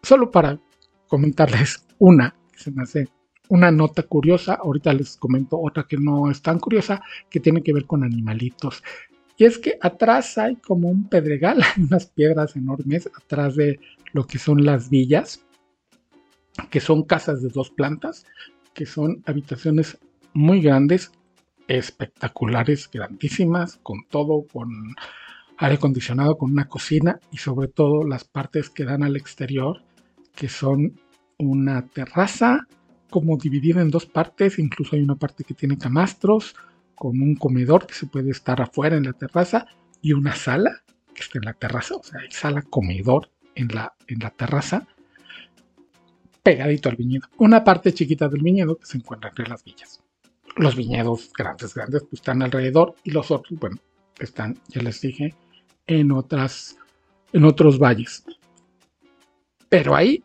Solo 0.02 0.30
para 0.30 0.60
comentarles 1.08 1.86
una 1.98 2.34
se 2.54 2.70
me 2.72 2.82
hace 2.82 3.08
una 3.48 3.70
nota 3.70 4.02
curiosa, 4.02 4.52
ahorita 4.52 4.92
les 4.92 5.16
comento 5.16 5.58
otra 5.58 5.86
que 5.88 5.96
no 5.96 6.30
es 6.30 6.42
tan 6.42 6.58
curiosa, 6.58 7.02
que 7.30 7.40
tiene 7.40 7.62
que 7.62 7.72
ver 7.72 7.86
con 7.86 8.04
animalitos. 8.04 8.82
Y 9.38 9.46
es 9.46 9.56
que 9.56 9.78
atrás 9.80 10.36
hay 10.36 10.56
como 10.56 10.90
un 10.90 11.08
pedregal, 11.08 11.62
unas 11.78 12.04
piedras 12.04 12.54
enormes 12.54 13.08
atrás 13.16 13.56
de 13.56 13.80
lo 14.12 14.26
que 14.26 14.38
son 14.38 14.62
las 14.62 14.90
villas, 14.90 15.42
que 16.68 16.80
son 16.80 17.02
casas 17.04 17.40
de 17.40 17.48
dos 17.48 17.70
plantas, 17.70 18.26
que 18.74 18.84
son 18.84 19.22
habitaciones 19.24 19.96
muy 20.34 20.60
grandes, 20.60 21.12
espectaculares, 21.68 22.90
grandísimas, 22.92 23.78
con 23.82 24.06
todo, 24.08 24.44
con 24.52 24.94
aire 25.56 25.76
acondicionado, 25.76 26.36
con 26.36 26.50
una 26.50 26.68
cocina 26.68 27.20
y 27.30 27.38
sobre 27.38 27.68
todo 27.68 28.04
las 28.04 28.24
partes 28.24 28.68
que 28.68 28.84
dan 28.84 29.02
al 29.02 29.16
exterior, 29.16 29.82
que 30.34 30.48
son 30.48 31.00
una 31.38 31.86
terraza 31.86 32.66
como 33.10 33.36
dividida 33.36 33.80
en 33.80 33.90
dos 33.90 34.06
partes, 34.06 34.58
incluso 34.58 34.96
hay 34.96 35.02
una 35.02 35.14
parte 35.14 35.44
que 35.44 35.54
tiene 35.54 35.78
camastros, 35.78 36.56
con 36.96 37.20
un 37.20 37.36
comedor 37.36 37.86
que 37.86 37.94
se 37.94 38.06
puede 38.06 38.30
estar 38.30 38.60
afuera 38.60 38.96
en 38.96 39.04
la 39.04 39.12
terraza 39.12 39.66
y 40.02 40.12
una 40.12 40.34
sala 40.34 40.82
que 41.14 41.22
está 41.22 41.38
en 41.38 41.44
la 41.44 41.54
terraza, 41.54 41.94
o 41.94 42.02
sea, 42.02 42.20
hay 42.20 42.30
sala 42.30 42.62
comedor 42.62 43.30
en 43.54 43.68
la, 43.68 43.94
en 44.08 44.18
la 44.18 44.30
terraza, 44.30 44.88
pegadito 46.42 46.88
al 46.88 46.96
viñedo. 46.96 47.28
Una 47.38 47.62
parte 47.62 47.94
chiquita 47.94 48.28
del 48.28 48.42
viñedo 48.42 48.76
que 48.76 48.86
se 48.86 48.98
encuentra 48.98 49.30
entre 49.30 49.46
las 49.46 49.62
villas 49.62 50.03
los 50.56 50.76
viñedos 50.76 51.32
grandes, 51.36 51.74
grandes, 51.74 52.02
pues 52.02 52.14
están 52.14 52.42
alrededor 52.42 52.94
y 53.04 53.10
los 53.10 53.30
otros, 53.30 53.58
bueno, 53.58 53.76
están, 54.18 54.58
ya 54.68 54.82
les 54.82 55.00
dije, 55.00 55.34
en 55.86 56.12
otras, 56.12 56.76
en 57.32 57.44
otros 57.44 57.78
valles. 57.78 58.24
Pero 59.68 59.94
ahí 59.94 60.22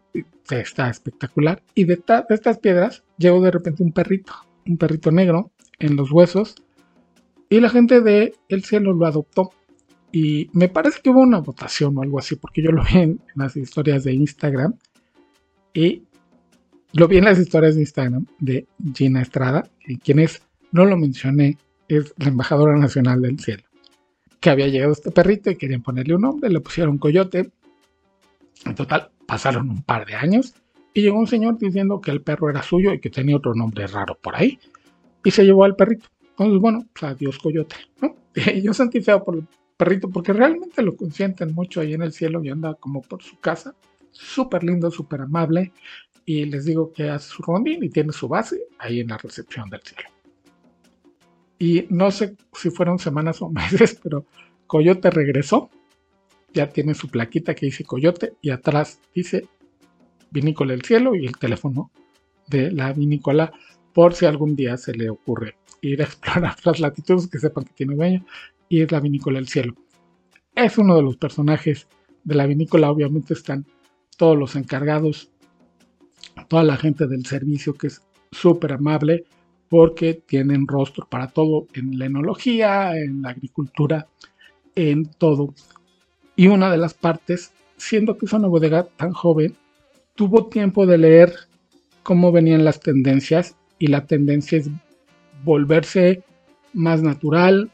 está 0.49 0.89
espectacular. 0.89 1.61
Y 1.75 1.85
de, 1.85 1.95
de 1.95 2.35
estas 2.35 2.59
piedras 2.59 3.03
llegó 3.17 3.41
de 3.41 3.51
repente 3.51 3.83
un 3.83 3.91
perrito, 3.91 4.33
un 4.67 4.77
perrito 4.77 5.11
negro 5.11 5.51
en 5.79 5.95
los 5.95 6.11
huesos. 6.11 6.55
Y 7.49 7.59
la 7.59 7.69
gente 7.69 8.01
de 8.01 8.35
El 8.47 8.63
Cielo 8.63 8.93
lo 8.93 9.05
adoptó. 9.05 9.51
Y 10.11 10.49
me 10.53 10.69
parece 10.69 11.01
que 11.01 11.09
hubo 11.09 11.21
una 11.21 11.39
votación 11.39 11.97
o 11.97 12.01
algo 12.01 12.19
así, 12.19 12.35
porque 12.35 12.63
yo 12.63 12.71
lo 12.71 12.83
vi 12.83 12.99
en, 12.99 13.21
las 13.35 13.55
historias 13.57 14.03
de 14.03 14.13
Instagram. 14.13 14.75
Y 15.73 16.03
lo 16.93 17.07
vi 17.07 17.17
en 17.17 17.25
las 17.25 17.39
historias 17.39 17.75
de 17.75 17.81
Instagram 17.81 18.25
de 18.39 18.67
Gina 18.95 19.21
Estrada, 19.21 19.69
quien 20.03 20.19
es, 20.19 20.41
no 20.71 20.85
lo 20.85 20.97
mencioné, 20.97 21.57
es 21.87 22.13
la 22.17 22.29
embajadora 22.29 22.77
nacional 22.77 23.21
del 23.21 23.39
cielo. 23.39 23.63
Que 24.39 24.49
había 24.49 24.67
llegado 24.67 24.93
este 24.93 25.11
perrito 25.11 25.51
y 25.51 25.55
querían 25.55 25.83
ponerle 25.83 26.15
un 26.15 26.21
nombre, 26.21 26.49
le 26.49 26.59
pusieron 26.61 26.97
coyote. 26.97 27.51
En 28.65 28.75
total, 28.75 29.11
pasaron 29.25 29.69
un 29.69 29.83
par 29.83 30.05
de 30.05 30.15
años 30.15 30.55
y 30.93 31.01
llegó 31.01 31.19
un 31.19 31.27
señor 31.27 31.57
diciendo 31.59 32.01
que 32.01 32.11
el 32.11 32.21
perro 32.21 32.49
era 32.49 32.63
suyo 32.63 32.93
y 32.93 32.99
que 32.99 33.09
tenía 33.09 33.35
otro 33.35 33.53
nombre 33.53 33.85
raro 33.85 34.17
por 34.19 34.35
ahí. 34.35 34.57
Y 35.23 35.31
se 35.31 35.43
llevó 35.43 35.65
al 35.65 35.75
perrito. 35.75 36.07
Entonces, 36.31 36.59
bueno, 36.59 36.85
pues 36.93 37.03
adiós 37.11 37.37
coyote. 37.37 37.75
¿no? 38.01 38.15
Y 38.33 38.61
yo 38.63 38.73
sentí 38.73 39.01
por 39.01 39.35
el 39.35 39.45
perrito 39.77 40.09
porque 40.09 40.33
realmente 40.33 40.81
lo 40.81 40.95
consienten 40.95 41.53
mucho 41.53 41.81
ahí 41.81 41.93
en 41.93 42.01
el 42.01 42.13
cielo 42.13 42.43
y 42.43 42.49
anda 42.49 42.73
como 42.75 43.01
por 43.01 43.21
su 43.21 43.37
casa. 43.39 43.75
Súper 44.11 44.63
lindo, 44.63 44.89
súper 44.89 45.21
amable 45.21 45.71
y 46.25 46.45
les 46.45 46.65
digo 46.65 46.91
que 46.93 47.09
hace 47.09 47.29
su 47.29 47.43
rondín 47.43 47.83
y 47.83 47.89
tiene 47.89 48.11
su 48.13 48.27
base 48.27 48.61
ahí 48.77 48.99
en 48.99 49.07
la 49.07 49.17
recepción 49.17 49.69
del 49.69 49.81
cielo. 49.81 50.09
Y 51.57 51.85
no 51.89 52.09
sé 52.09 52.35
si 52.53 52.69
fueron 52.69 52.99
semanas 52.99 53.41
o 53.41 53.49
meses, 53.49 53.99
pero 54.01 54.25
Coyote 54.67 55.09
regresó. 55.09 55.69
Ya 56.51 56.67
tiene 56.67 56.95
su 56.95 57.09
plaquita 57.09 57.53
que 57.53 57.67
dice 57.67 57.83
Coyote 57.83 58.33
y 58.41 58.49
atrás 58.49 58.99
dice 59.13 59.45
Vinícola 60.31 60.71
del 60.71 60.81
Cielo 60.81 61.15
y 61.15 61.27
el 61.27 61.37
teléfono 61.37 61.91
de 62.47 62.71
la 62.71 62.91
vinícola 62.91 63.51
por 63.93 64.15
si 64.15 64.25
algún 64.25 64.55
día 64.55 64.75
se 64.77 64.93
le 64.93 65.09
ocurre 65.11 65.57
ir 65.81 66.01
a 66.01 66.05
explorar 66.05 66.55
las 66.63 66.79
latitudes 66.79 67.27
que 67.27 67.37
sepan 67.37 67.65
que 67.65 67.73
tiene 67.73 67.95
dueño 67.95 68.25
y 68.67 68.81
es 68.81 68.91
la 68.91 68.99
vinícola 68.99 69.37
del 69.37 69.47
cielo. 69.47 69.75
Es 70.55 70.77
uno 70.77 70.95
de 70.95 71.03
los 71.03 71.17
personajes 71.17 71.87
de 72.23 72.35
la 72.35 72.47
vinícola, 72.47 72.91
obviamente 72.91 73.33
están 73.33 73.65
todos 74.17 74.37
los 74.37 74.55
encargados 74.55 75.31
toda 76.47 76.63
la 76.63 76.77
gente 76.77 77.07
del 77.07 77.25
servicio 77.25 77.73
que 77.73 77.87
es 77.87 78.01
súper 78.31 78.73
amable 78.73 79.25
porque 79.69 80.15
tienen 80.15 80.67
rostro 80.67 81.07
para 81.07 81.27
todo 81.27 81.67
en 81.73 81.97
la 81.97 82.05
enología, 82.05 82.97
en 82.97 83.21
la 83.21 83.29
agricultura, 83.29 84.07
en 84.75 85.05
todo. 85.05 85.53
Y 86.35 86.47
una 86.47 86.71
de 86.71 86.77
las 86.77 86.93
partes, 86.93 87.53
siendo 87.77 88.17
que 88.17 88.25
es 88.25 88.33
una 88.33 88.47
bodega 88.47 88.83
tan 88.83 89.11
joven, 89.11 89.55
tuvo 90.15 90.47
tiempo 90.47 90.85
de 90.85 90.97
leer 90.97 91.33
cómo 92.03 92.31
venían 92.31 92.65
las 92.65 92.79
tendencias 92.79 93.55
y 93.77 93.87
la 93.87 94.05
tendencia 94.05 94.57
es 94.57 94.69
volverse 95.43 96.23
más 96.73 97.01
natural, 97.03 97.71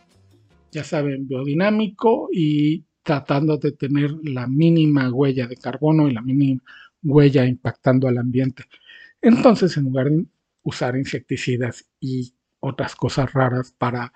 ya 0.71 0.83
saben, 0.83 1.27
biodinámico 1.27 2.29
y 2.31 2.83
tratando 3.03 3.57
de 3.57 3.71
tener 3.71 4.11
la 4.23 4.47
mínima 4.47 5.09
huella 5.11 5.47
de 5.47 5.55
carbono 5.55 6.07
y 6.09 6.13
la 6.13 6.21
mínima 6.21 6.61
huella 7.05 7.45
impactando 7.45 8.07
al 8.07 8.17
ambiente. 8.17 8.65
Entonces, 9.21 9.77
en 9.77 9.85
lugar 9.85 10.09
de 10.09 10.25
usar 10.63 10.97
insecticidas 10.97 11.85
y 11.99 12.33
otras 12.59 12.95
cosas 12.95 13.31
raras 13.31 13.71
para 13.77 14.11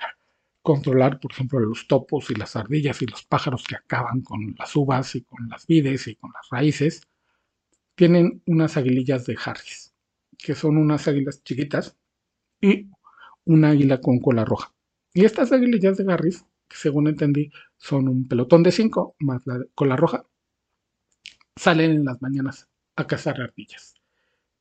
controlar, 0.61 1.19
por 1.19 1.31
ejemplo, 1.31 1.59
los 1.59 1.87
topos 1.87 2.29
y 2.31 2.35
las 2.35 2.55
ardillas 2.55 3.01
y 3.01 3.05
los 3.05 3.23
pájaros 3.23 3.63
que 3.63 3.75
acaban 3.75 4.21
con 4.21 4.55
las 4.57 4.75
uvas 4.75 5.15
y 5.15 5.21
con 5.21 5.47
las 5.47 5.67
vides 5.67 6.07
y 6.07 6.15
con 6.15 6.31
las 6.33 6.49
raíces, 6.49 7.01
tienen 7.95 8.41
unas 8.47 8.75
aguilillas 8.77 9.25
de 9.25 9.37
Harris, 9.43 9.93
que 10.37 10.55
son 10.55 10.77
unas 10.77 11.07
águilas 11.07 11.43
chiquitas 11.43 11.97
y 12.61 12.89
una 13.45 13.69
águila 13.69 14.01
con 14.01 14.19
cola 14.19 14.45
roja. 14.45 14.73
Y 15.13 15.25
estas 15.25 15.51
aguilillas 15.51 15.97
de 15.97 16.11
Harris, 16.11 16.45
que 16.67 16.77
según 16.77 17.07
entendí 17.07 17.51
son 17.77 18.07
un 18.07 18.27
pelotón 18.27 18.63
de 18.63 18.71
cinco 18.71 19.15
más 19.19 19.45
la 19.45 19.59
cola 19.75 19.95
roja, 19.95 20.25
salen 21.55 21.91
en 21.91 22.05
las 22.05 22.21
mañanas 22.21 22.69
a 22.99 23.07
cazar 23.07 23.39
ardillas. 23.41 23.95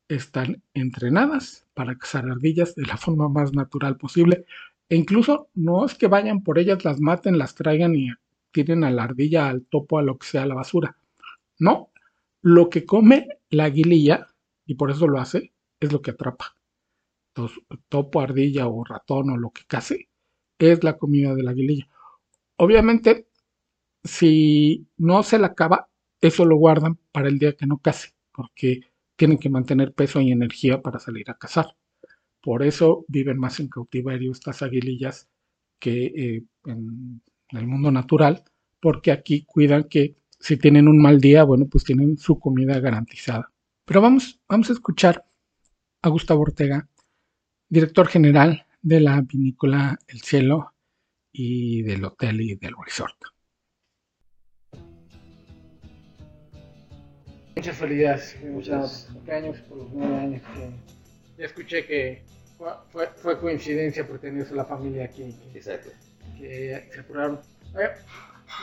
Están 0.07 0.63
entrenadas 0.73 1.67
para 1.73 1.97
cazar 1.97 2.25
ardillas 2.29 2.73
de 2.73 2.85
la 2.85 2.97
forma 2.97 3.27
más 3.27 3.53
natural 3.53 3.97
posible 3.97 4.45
e 4.87 4.95
incluso 4.95 5.49
no 5.53 5.85
es 5.85 5.93
que 5.93 6.07
vayan 6.07 6.41
por 6.41 6.57
ellas, 6.57 6.83
las 6.85 6.99
maten, 6.99 7.37
las 7.37 7.53
traigan 7.53 7.95
y 7.95 8.09
tiren 8.51 8.83
a 8.83 8.91
la 8.91 9.03
ardilla, 9.03 9.49
al 9.49 9.65
topo, 9.65 9.99
a 9.99 10.03
lo 10.03 10.17
que 10.17 10.25
sea, 10.25 10.47
la 10.47 10.55
basura. 10.55 10.97
No, 11.59 11.91
lo 12.41 12.69
que 12.69 12.85
come 12.85 13.27
la 13.49 13.65
aguililla, 13.65 14.27
y 14.65 14.75
por 14.75 14.89
eso 14.89 15.07
lo 15.07 15.19
hace, 15.19 15.53
es 15.79 15.91
lo 15.91 16.01
que 16.01 16.11
atrapa. 16.11 16.55
Entonces, 17.35 17.59
topo, 17.89 18.21
ardilla 18.21 18.67
o 18.67 18.83
ratón 18.83 19.29
o 19.29 19.37
lo 19.37 19.51
que 19.51 19.63
case, 19.67 20.09
es 20.57 20.83
la 20.83 20.97
comida 20.97 21.35
de 21.35 21.43
la 21.43 21.51
aguililla. 21.51 21.87
Obviamente, 22.57 23.27
si 24.03 24.87
no 24.97 25.23
se 25.23 25.37
la 25.39 25.47
acaba, 25.47 25.89
eso 26.21 26.45
lo 26.45 26.57
guardan 26.57 26.97
para 27.11 27.27
el 27.27 27.37
día 27.37 27.55
que 27.55 27.67
no 27.67 27.77
case, 27.77 28.15
porque 28.39 28.79
tienen 29.17 29.37
que 29.37 29.49
mantener 29.49 29.93
peso 29.93 30.21
y 30.21 30.31
energía 30.31 30.81
para 30.81 30.97
salir 30.97 31.29
a 31.29 31.37
cazar. 31.37 31.75
Por 32.41 32.63
eso 32.63 33.03
viven 33.09 33.37
más 33.37 33.59
en 33.59 33.67
cautiverio 33.67 34.31
estas 34.31 34.61
aguilillas 34.61 35.27
que 35.77 36.05
eh, 36.05 36.43
en 36.63 37.21
el 37.49 37.67
mundo 37.67 37.91
natural, 37.91 38.45
porque 38.79 39.11
aquí 39.11 39.43
cuidan 39.43 39.89
que 39.89 40.15
si 40.39 40.55
tienen 40.55 40.87
un 40.87 41.01
mal 41.01 41.19
día, 41.19 41.43
bueno, 41.43 41.65
pues 41.69 41.83
tienen 41.83 42.17
su 42.17 42.39
comida 42.39 42.79
garantizada. 42.79 43.51
Pero 43.83 43.99
vamos, 43.99 44.39
vamos 44.47 44.69
a 44.69 44.73
escuchar 44.73 45.25
a 46.01 46.07
Gustavo 46.07 46.43
Ortega, 46.43 46.87
director 47.67 48.07
general 48.07 48.67
de 48.81 49.01
la 49.01 49.19
vinícola 49.19 49.99
El 50.07 50.21
Cielo 50.21 50.75
y 51.33 51.81
del 51.81 52.05
hotel 52.05 52.39
y 52.39 52.55
del 52.55 52.73
resort. 52.85 53.17
Muchas 57.59 57.75
felicidades. 57.75 58.37
Muchas 58.41 59.09
años 59.29 59.57
por 59.67 59.79
los 59.79 59.89
nueve 59.91 60.17
años 60.17 60.41
ya 61.37 61.45
escuché 61.45 61.85
que 61.85 62.23
fue, 63.21 63.37
coincidencia 63.37 64.07
por 64.07 64.17
tener 64.17 64.49
la 64.53 64.63
familia 64.63 65.03
aquí. 65.03 65.35
Exacto. 65.53 65.89
Que 66.37 66.87
se 66.89 66.99
apuraron. 67.01 67.41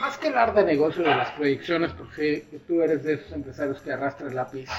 más 0.01 0.17
que 0.17 0.29
hablar 0.29 0.55
de 0.55 0.65
negocio 0.65 1.03
de 1.03 1.11
las 1.11 1.31
proyecciones, 1.33 1.93
porque 1.93 2.47
tú 2.67 2.81
eres 2.81 3.05
de 3.05 3.15
esos 3.15 3.33
empresarios 3.33 3.83
que 3.83 3.93
arrastra 3.93 4.29
el 4.29 4.35
lápiz 4.35 4.71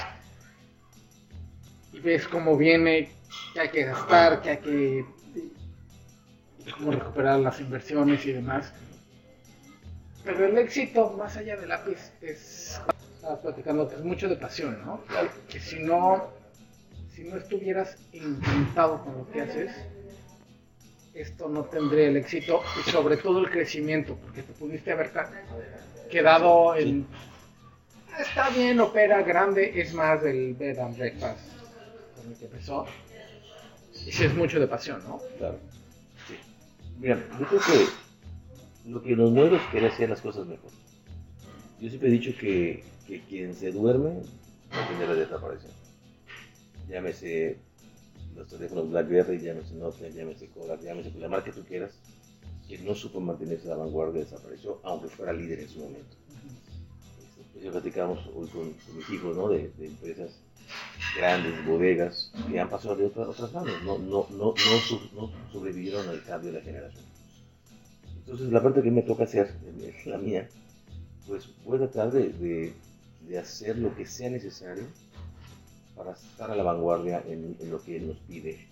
y 1.93 1.99
ves 1.99 2.27
cómo 2.27 2.57
viene, 2.57 3.11
que 3.53 3.59
hay 3.59 3.69
que 3.69 3.83
gastar, 3.83 4.41
que 4.41 4.49
hay 4.49 4.57
que. 4.57 5.05
cómo 6.71 6.89
recuperar 6.89 7.39
las 7.39 7.59
inversiones 7.59 8.25
y 8.25 8.31
demás. 8.31 8.73
Pero 10.23 10.43
el 10.43 10.57
éxito, 10.57 11.11
más 11.11 11.37
allá 11.37 11.55
del 11.55 11.69
lápiz, 11.69 12.11
es. 12.19 12.81
Estaba 13.27 13.41
platicando 13.41 13.89
que 13.89 13.95
es 13.95 14.03
mucho 14.05 14.29
de 14.29 14.37
pasión, 14.37 14.79
¿no? 14.85 15.01
Que 15.49 15.59
si 15.59 15.79
no 15.79 16.31
si 17.13 17.25
no 17.25 17.35
estuvieras 17.35 17.97
encantado 18.13 19.03
con 19.03 19.17
lo 19.17 19.29
que 19.29 19.41
haces, 19.41 19.75
esto 21.13 21.49
no 21.49 21.65
tendría 21.65 22.07
el 22.07 22.15
éxito 22.15 22.61
y 22.79 22.89
sobre 22.89 23.17
todo 23.17 23.39
el 23.39 23.49
crecimiento, 23.49 24.15
porque 24.23 24.43
te 24.43 24.53
pudiste 24.53 24.93
haber 24.93 25.11
quedado 26.09 26.77
en... 26.77 27.05
Está 28.17 28.49
bien, 28.51 28.79
opera 28.79 29.23
grande, 29.23 29.81
es 29.81 29.93
más 29.93 30.23
del 30.23 30.53
bed 30.53 30.79
and 30.79 30.97
breakfast 30.97 31.41
con 32.15 32.31
el 32.31 32.37
que 32.37 32.45
empezó. 32.45 32.85
Y 34.05 34.11
si 34.11 34.23
es 34.23 34.33
mucho 34.35 34.57
de 34.57 34.67
pasión, 34.67 35.03
¿no? 35.05 35.19
Claro. 35.37 35.57
Sí. 36.29 36.37
Mira, 36.97 37.17
yo 37.37 37.45
creo 37.45 37.59
que 37.59 38.89
lo 38.89 39.01
que 39.01 39.17
nos 39.17 39.31
mueve 39.31 39.57
es 39.57 39.63
querer 39.71 39.91
hacer 39.91 40.09
las 40.11 40.21
cosas 40.21 40.45
mejor. 40.45 40.71
Yo 41.81 41.89
siempre 41.89 42.07
he 42.07 42.11
dicho 42.11 42.31
que, 42.39 42.83
que 43.07 43.21
quien 43.21 43.55
se 43.55 43.71
duerme 43.71 44.21
a 44.71 44.87
tener 44.89 45.07
la 45.07 45.15
desaparecer 45.15 45.71
llámese 46.87 47.57
los 48.35 48.47
teléfonos 48.47 48.89
BlackBerry, 48.89 49.39
llámese 49.39 49.73
Nokia, 49.75 50.09
llámese 50.09 50.47
Kodak, 50.49 50.81
llámese 50.81 51.11
la 51.17 51.27
marca 51.27 51.45
que 51.45 51.59
tú 51.59 51.65
quieras, 51.65 51.91
que 52.67 52.77
no 52.79 52.93
supo 52.93 53.19
mantenerse 53.19 53.67
a 53.67 53.71
la 53.71 53.77
vanguardia 53.77 54.23
desapareció, 54.23 54.79
aunque 54.83 55.07
fuera 55.07 55.33
líder 55.33 55.59
en 55.59 55.69
su 55.69 55.79
momento. 55.79 56.15
Este, 57.39 57.65
ya 57.65 57.71
platicamos 57.71 58.19
hoy 58.35 58.47
con, 58.47 58.73
mis 58.95 59.09
hijos 59.09 59.35
¿no? 59.35 59.49
de, 59.49 59.71
empresas 59.79 60.39
grandes, 61.15 61.65
bodegas, 61.65 62.31
que 62.49 62.59
han 62.59 62.69
pasado 62.69 62.95
de 62.95 63.05
otras 63.05 63.53
manos, 63.53 63.73
no, 63.83 63.97
no, 63.97 64.27
no, 64.31 64.53
no, 65.15 65.31
sobrevivieron 65.51 66.07
al 66.09 66.23
cambio 66.23 66.51
de 66.51 66.59
la 66.59 66.63
generación. 66.63 67.05
Entonces 68.17 68.51
la 68.51 68.61
parte 68.61 68.83
que 68.83 68.91
me 68.91 69.01
toca 69.01 69.23
hacer, 69.23 69.55
la 70.05 70.17
mía, 70.17 70.47
pues 71.25 71.49
voy 71.65 71.77
a 71.77 71.89
tratar 71.89 72.11
de, 72.11 72.29
de 72.29 72.73
hacer 73.35 73.77
lo 73.77 73.95
que 73.95 74.05
sea 74.05 74.29
necesario 74.29 74.85
para 75.95 76.11
estar 76.11 76.51
a 76.51 76.55
la 76.55 76.63
vanguardia 76.63 77.23
en, 77.27 77.57
lo 77.69 77.81
que 77.83 77.99
nos 77.99 78.17
pide. 78.19 78.67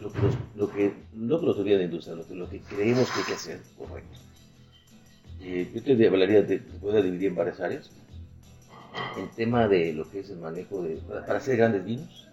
Lo 0.00 0.12
que, 0.12 0.20
lo 0.56 0.70
que, 0.70 0.92
no 1.12 1.40
que 1.40 1.46
nos 1.46 1.64
de 1.64 1.76
la 1.76 1.84
industria, 1.84 2.16
lo 2.16 2.26
que, 2.26 2.34
lo 2.34 2.48
que 2.48 2.60
creemos 2.60 3.10
que 3.10 3.20
hay 3.20 3.26
que 3.26 3.34
hacer, 3.34 3.60
correcto. 3.76 4.18
Eh, 5.40 5.70
yo 5.74 5.82
te 5.82 6.06
hablaría, 6.06 6.42
de, 6.42 6.62
voy 6.80 6.96
a 6.96 7.02
dividir 7.02 7.28
en 7.28 7.34
varias 7.34 7.60
áreas. 7.60 7.90
El 9.18 9.28
tema 9.30 9.68
de 9.68 9.92
lo 9.92 10.08
que 10.08 10.20
es 10.20 10.30
el 10.30 10.38
manejo 10.38 10.82
de, 10.82 10.96
para, 10.96 11.36
hacer 11.36 11.56
grandes 11.56 11.84
vinos, 11.84 12.28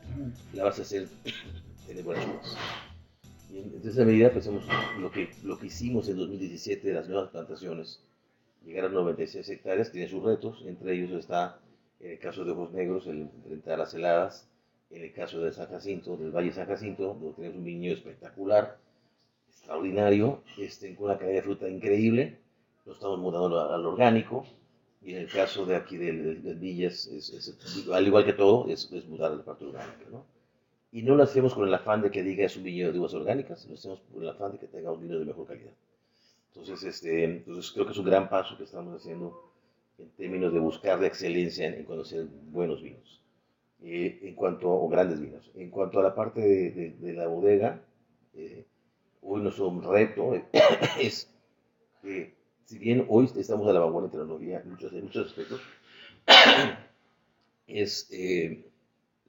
la 0.53 0.63
vas 0.63 0.79
a 0.79 0.83
hacer 0.83 1.07
uvas. 2.05 2.57
Y 3.49 3.57
en, 3.57 3.81
esa 3.83 4.05
medida 4.05 4.31
pensamos 4.31 4.63
lo 4.99 5.11
que, 5.11 5.29
lo 5.43 5.57
que 5.57 5.67
hicimos 5.67 6.07
en 6.07 6.17
2017 6.17 6.87
de 6.87 6.93
las 6.93 7.09
nuevas 7.09 7.31
plantaciones, 7.31 8.01
llegar 8.63 8.85
a 8.85 8.89
96 8.89 9.47
hectáreas, 9.49 9.91
tiene 9.91 10.07
sus 10.07 10.23
retos, 10.23 10.63
entre 10.65 10.93
ellos 10.93 11.11
está 11.11 11.59
en 11.99 12.11
el 12.11 12.19
caso 12.19 12.43
de 12.43 12.51
Ojos 12.51 12.71
Negros, 12.71 13.07
el 13.07 13.21
enfrentar 13.21 13.79
las 13.79 13.93
heladas, 13.93 14.47
en 14.89 15.03
el 15.03 15.13
caso 15.13 15.39
de 15.41 15.51
San 15.51 15.67
Jacinto, 15.67 16.17
del 16.17 16.31
Valle 16.31 16.51
San 16.51 16.67
Jacinto, 16.67 17.17
donde 17.19 17.33
tenemos 17.33 17.57
un 17.57 17.63
viñedo 17.63 17.95
espectacular, 17.95 18.77
extraordinario, 19.49 20.41
este, 20.57 20.93
con 20.95 21.05
una 21.05 21.17
calidad 21.17 21.35
de 21.35 21.43
fruta 21.43 21.69
increíble, 21.69 22.39
lo 22.85 22.93
estamos 22.93 23.19
mudando 23.19 23.59
al, 23.73 23.85
orgánico, 23.85 24.45
y 25.01 25.13
en 25.13 25.19
el 25.19 25.31
caso 25.31 25.65
de 25.65 25.75
aquí 25.75 25.97
del, 25.97 26.43
del, 26.43 26.55
Villas, 26.57 27.07
es, 27.07 27.55
al 27.91 28.05
igual 28.05 28.25
que 28.25 28.33
todo, 28.33 28.67
es, 28.67 28.91
mudar 29.07 29.31
a 29.31 29.35
la 29.35 29.43
parte 29.43 29.65
orgánica, 29.65 30.05
¿no? 30.11 30.25
Y 30.91 31.03
no 31.03 31.15
lo 31.15 31.23
hacemos 31.23 31.53
con 31.53 31.67
el 31.67 31.73
afán 31.73 32.01
de 32.01 32.11
que 32.11 32.21
diga 32.21 32.45
es 32.45 32.57
un 32.57 32.63
viñedo 32.63 32.91
de 32.91 32.99
uvas 32.99 33.13
orgánicas, 33.13 33.65
lo 33.67 33.75
hacemos 33.75 34.01
con 34.11 34.23
el 34.23 34.29
afán 34.29 34.51
de 34.51 34.57
que 34.59 34.67
tenga 34.67 34.91
un 34.91 35.01
vino 35.01 35.17
de 35.17 35.25
mejor 35.25 35.47
calidad. 35.47 35.71
Entonces, 36.53 36.83
este, 36.83 37.23
entonces 37.23 37.71
creo 37.71 37.85
que 37.85 37.93
es 37.93 37.97
un 37.97 38.05
gran 38.05 38.29
paso 38.29 38.57
que 38.57 38.65
estamos 38.65 38.93
haciendo 38.95 39.51
en 39.97 40.09
términos 40.11 40.53
de 40.53 40.59
buscar 40.59 40.99
la 40.99 41.07
excelencia 41.07 41.67
en, 41.67 41.85
conocer 41.85 42.25
buenos 42.25 42.81
vinos, 42.81 43.21
eh, 43.81 44.19
en 44.23 44.35
cuanto, 44.35 44.69
o 44.69 44.89
grandes 44.89 45.21
vinos. 45.21 45.49
En 45.55 45.69
cuanto 45.69 45.99
a 45.99 46.03
la 46.03 46.13
parte 46.13 46.41
de, 46.41 47.13
la 47.13 47.27
bodega, 47.27 47.81
eh, 48.33 48.65
hoy 49.21 49.41
nuestro 49.41 49.79
reto 49.79 50.33
es 50.99 51.33
que, 52.01 52.35
si 52.65 52.77
bien 52.77 53.05
hoy 53.07 53.29
estamos 53.37 53.67
a 53.67 53.73
la 53.73 53.79
vanguardia 53.79 54.11
de 54.11 54.17
tecnología 54.17 54.59
en 54.59 54.71
muchos, 54.71 54.91
muchos 54.91 55.27
aspectos, 55.27 55.61
es 57.67 58.09
eh, 58.11 58.65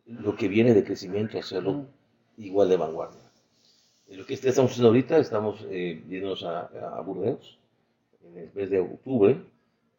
lo 0.06 0.34
que 0.34 0.48
viene 0.48 0.74
de 0.74 0.84
crecimiento 0.84 1.38
hacerlo 1.38 1.86
igual 2.36 2.68
de 2.68 2.76
vanguardia. 2.76 3.21
En 4.12 4.18
lo 4.18 4.26
que 4.26 4.34
estamos 4.34 4.70
haciendo 4.70 4.88
ahorita, 4.88 5.16
estamos 5.16 5.66
yéndonos 5.70 6.44
a, 6.44 6.66
a 6.98 7.00
Burdeos 7.00 7.58
en 8.22 8.36
el 8.36 8.50
mes 8.52 8.68
de 8.68 8.78
octubre 8.78 9.42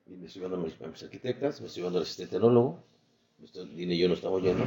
me 0.05 0.27
estoy 0.27 0.43
llevando 0.43 0.67
a 0.81 0.87
mis, 0.87 1.03
arquitectas, 1.03 1.61
me 1.61 1.67
estoy 1.67 1.81
llevando 1.81 1.97
al 1.97 2.03
asistente 2.03 2.35
enólogo, 2.37 2.83
Dina 3.75 3.93
y 3.93 3.97
yo 3.97 4.07
nos 4.07 4.19
estamos 4.19 4.43
yendo, 4.43 4.65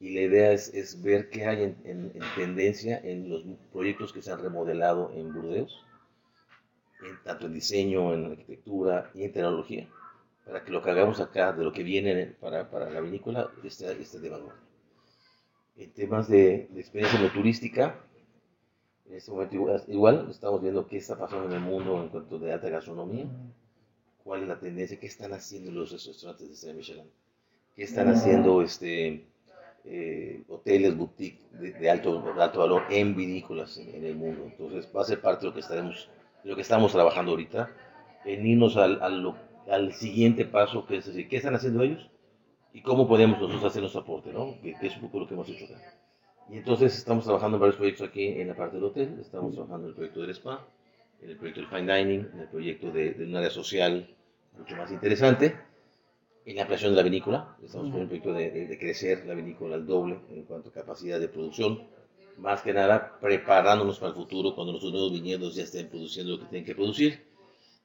y 0.00 0.14
la 0.14 0.22
idea 0.22 0.52
es, 0.52 0.74
es 0.74 1.00
ver 1.00 1.30
qué 1.30 1.46
hay 1.46 1.62
en, 1.62 2.12
tendencia 2.34 2.98
en 2.98 3.30
los 3.30 3.44
proyectos 3.72 4.12
que 4.12 4.20
se 4.20 4.32
han 4.32 4.40
remodelado 4.40 5.12
en 5.14 5.32
Burdeos, 5.32 5.84
en, 7.02 7.22
tanto 7.22 7.46
en 7.46 7.54
diseño, 7.54 8.12
en 8.14 8.26
arquitectura 8.26 9.10
y 9.14 9.22
en 9.22 9.32
tecnología, 9.32 9.88
para 10.44 10.64
que 10.64 10.72
lo 10.72 10.82
que 10.82 10.90
hagamos 10.90 11.20
acá, 11.20 11.52
de 11.52 11.62
lo 11.62 11.72
que 11.72 11.84
viene 11.84 12.26
para, 12.40 12.68
para 12.68 12.90
la 12.90 13.00
vinícola, 13.00 13.48
esté, 13.62 13.92
esté 14.00 14.18
de 14.18 14.30
vanguardia. 14.30 14.62
En 15.76 15.92
temas 15.92 16.28
de, 16.28 16.68
de 16.70 16.80
experiencia 16.80 17.20
no 17.20 17.30
turística, 17.30 18.04
en 19.08 19.16
este 19.16 19.30
momento 19.30 19.54
igual, 19.54 19.84
igual, 19.88 20.28
estamos 20.30 20.60
viendo 20.60 20.86
qué 20.86 20.98
está 20.98 21.16
pasando 21.16 21.46
en 21.46 21.52
el 21.52 21.60
mundo 21.60 22.02
en 22.02 22.08
cuanto 22.08 22.38
de 22.38 22.52
alta 22.52 22.68
gastronomía 22.68 23.26
cuál 24.28 24.42
es 24.42 24.48
la 24.48 24.60
tendencia, 24.60 25.00
qué 25.00 25.06
están 25.06 25.32
haciendo 25.32 25.70
los 25.70 25.90
restaurantes 25.90 26.46
de 26.46 26.52
Estrella 26.52 26.76
Michelin, 26.76 27.10
qué 27.74 27.82
están 27.82 28.08
haciendo 28.08 28.60
este, 28.60 29.24
eh, 29.86 30.42
hoteles, 30.48 30.94
boutique 30.94 31.40
de, 31.52 31.90
alto, 31.90 32.22
alto 32.38 32.58
valor 32.58 32.82
en 32.90 33.16
vinícolas 33.16 33.78
en, 33.78 34.04
el 34.04 34.14
mundo. 34.14 34.44
Entonces 34.44 34.86
va 34.94 35.00
a 35.00 35.04
ser 35.06 35.22
parte 35.22 35.40
de 35.40 35.46
lo 35.46 35.54
que, 35.54 35.60
estaremos, 35.60 36.10
lo 36.44 36.54
que 36.54 36.60
estamos 36.60 36.92
trabajando 36.92 37.30
ahorita, 37.30 37.70
en 38.26 38.46
irnos 38.46 38.76
al, 38.76 39.00
al, 39.00 39.34
al, 39.70 39.94
siguiente 39.94 40.44
paso, 40.44 40.84
que 40.84 40.98
es 40.98 41.06
decir, 41.06 41.26
¿qué 41.26 41.38
están 41.38 41.54
haciendo 41.54 41.82
ellos? 41.82 42.10
Y 42.74 42.82
cómo 42.82 43.08
podemos 43.08 43.40
nosotros 43.40 43.64
hacer 43.64 43.80
nuestro 43.80 44.02
aporte, 44.02 44.30
¿no? 44.30 44.60
Que, 44.60 44.76
es 44.82 44.94
un 44.96 45.00
poco 45.00 45.20
lo 45.20 45.26
que 45.26 45.32
hemos 45.32 45.48
hecho 45.48 45.64
acá. 45.64 45.80
Y 46.50 46.58
entonces 46.58 46.96
estamos 46.96 47.24
trabajando 47.24 47.56
en 47.56 47.60
varios 47.60 47.76
proyectos 47.76 48.08
aquí 48.08 48.26
en 48.26 48.48
la 48.48 48.56
parte 48.56 48.76
del 48.76 48.84
hotel, 48.84 49.18
estamos 49.20 49.52
trabajando 49.54 49.86
en 49.86 49.90
el 49.90 49.94
proyecto 49.94 50.20
del 50.22 50.30
spa, 50.30 50.66
en 51.20 51.30
el 51.30 51.36
proyecto 51.36 51.60
del 51.60 51.70
fine 51.70 51.96
dining, 51.96 52.28
en 52.32 52.40
el 52.40 52.48
proyecto 52.48 52.90
de, 52.90 53.12
de 53.12 53.24
un 53.24 53.36
área 53.36 53.50
social 53.50 54.08
mucho 54.56 54.76
más 54.76 54.90
interesante, 54.90 55.56
en 56.48 56.56
la 56.56 56.62
ampliación 56.62 56.92
de 56.92 56.96
la 56.96 57.02
vinícola. 57.02 57.56
Estamos 57.62 57.90
con 57.90 58.00
un 58.00 58.06
proyecto 58.06 58.32
de, 58.32 58.76
crecer 58.80 59.26
la 59.26 59.34
vinícola 59.34 59.76
al 59.76 59.86
doble 59.86 60.18
en 60.30 60.44
cuanto 60.44 60.70
a 60.70 60.72
capacidad 60.72 61.20
de 61.20 61.28
producción. 61.28 61.86
Más 62.38 62.62
que 62.62 62.72
nada, 62.72 63.18
preparándonos 63.20 63.98
para 63.98 64.10
el 64.10 64.16
futuro 64.16 64.54
cuando 64.54 64.72
los 64.72 64.82
nuevos 64.84 65.12
viñedos 65.12 65.56
ya 65.56 65.64
estén 65.64 65.88
produciendo 65.88 66.32
lo 66.32 66.40
que 66.40 66.46
tienen 66.46 66.64
que 66.64 66.74
producir. 66.74 67.22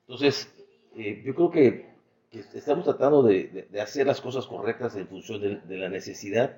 Entonces, 0.01 0.53
eh, 0.95 1.21
yo 1.25 1.35
creo 1.35 1.51
que, 1.51 1.93
estamos 2.31 2.85
tratando 2.85 3.23
de, 3.23 3.67
hacer 3.81 4.07
las 4.07 4.21
cosas 4.21 4.45
correctas 4.45 4.95
en 4.95 5.07
función 5.07 5.41
de, 5.41 5.77
la 5.77 5.89
necesidad 5.89 6.57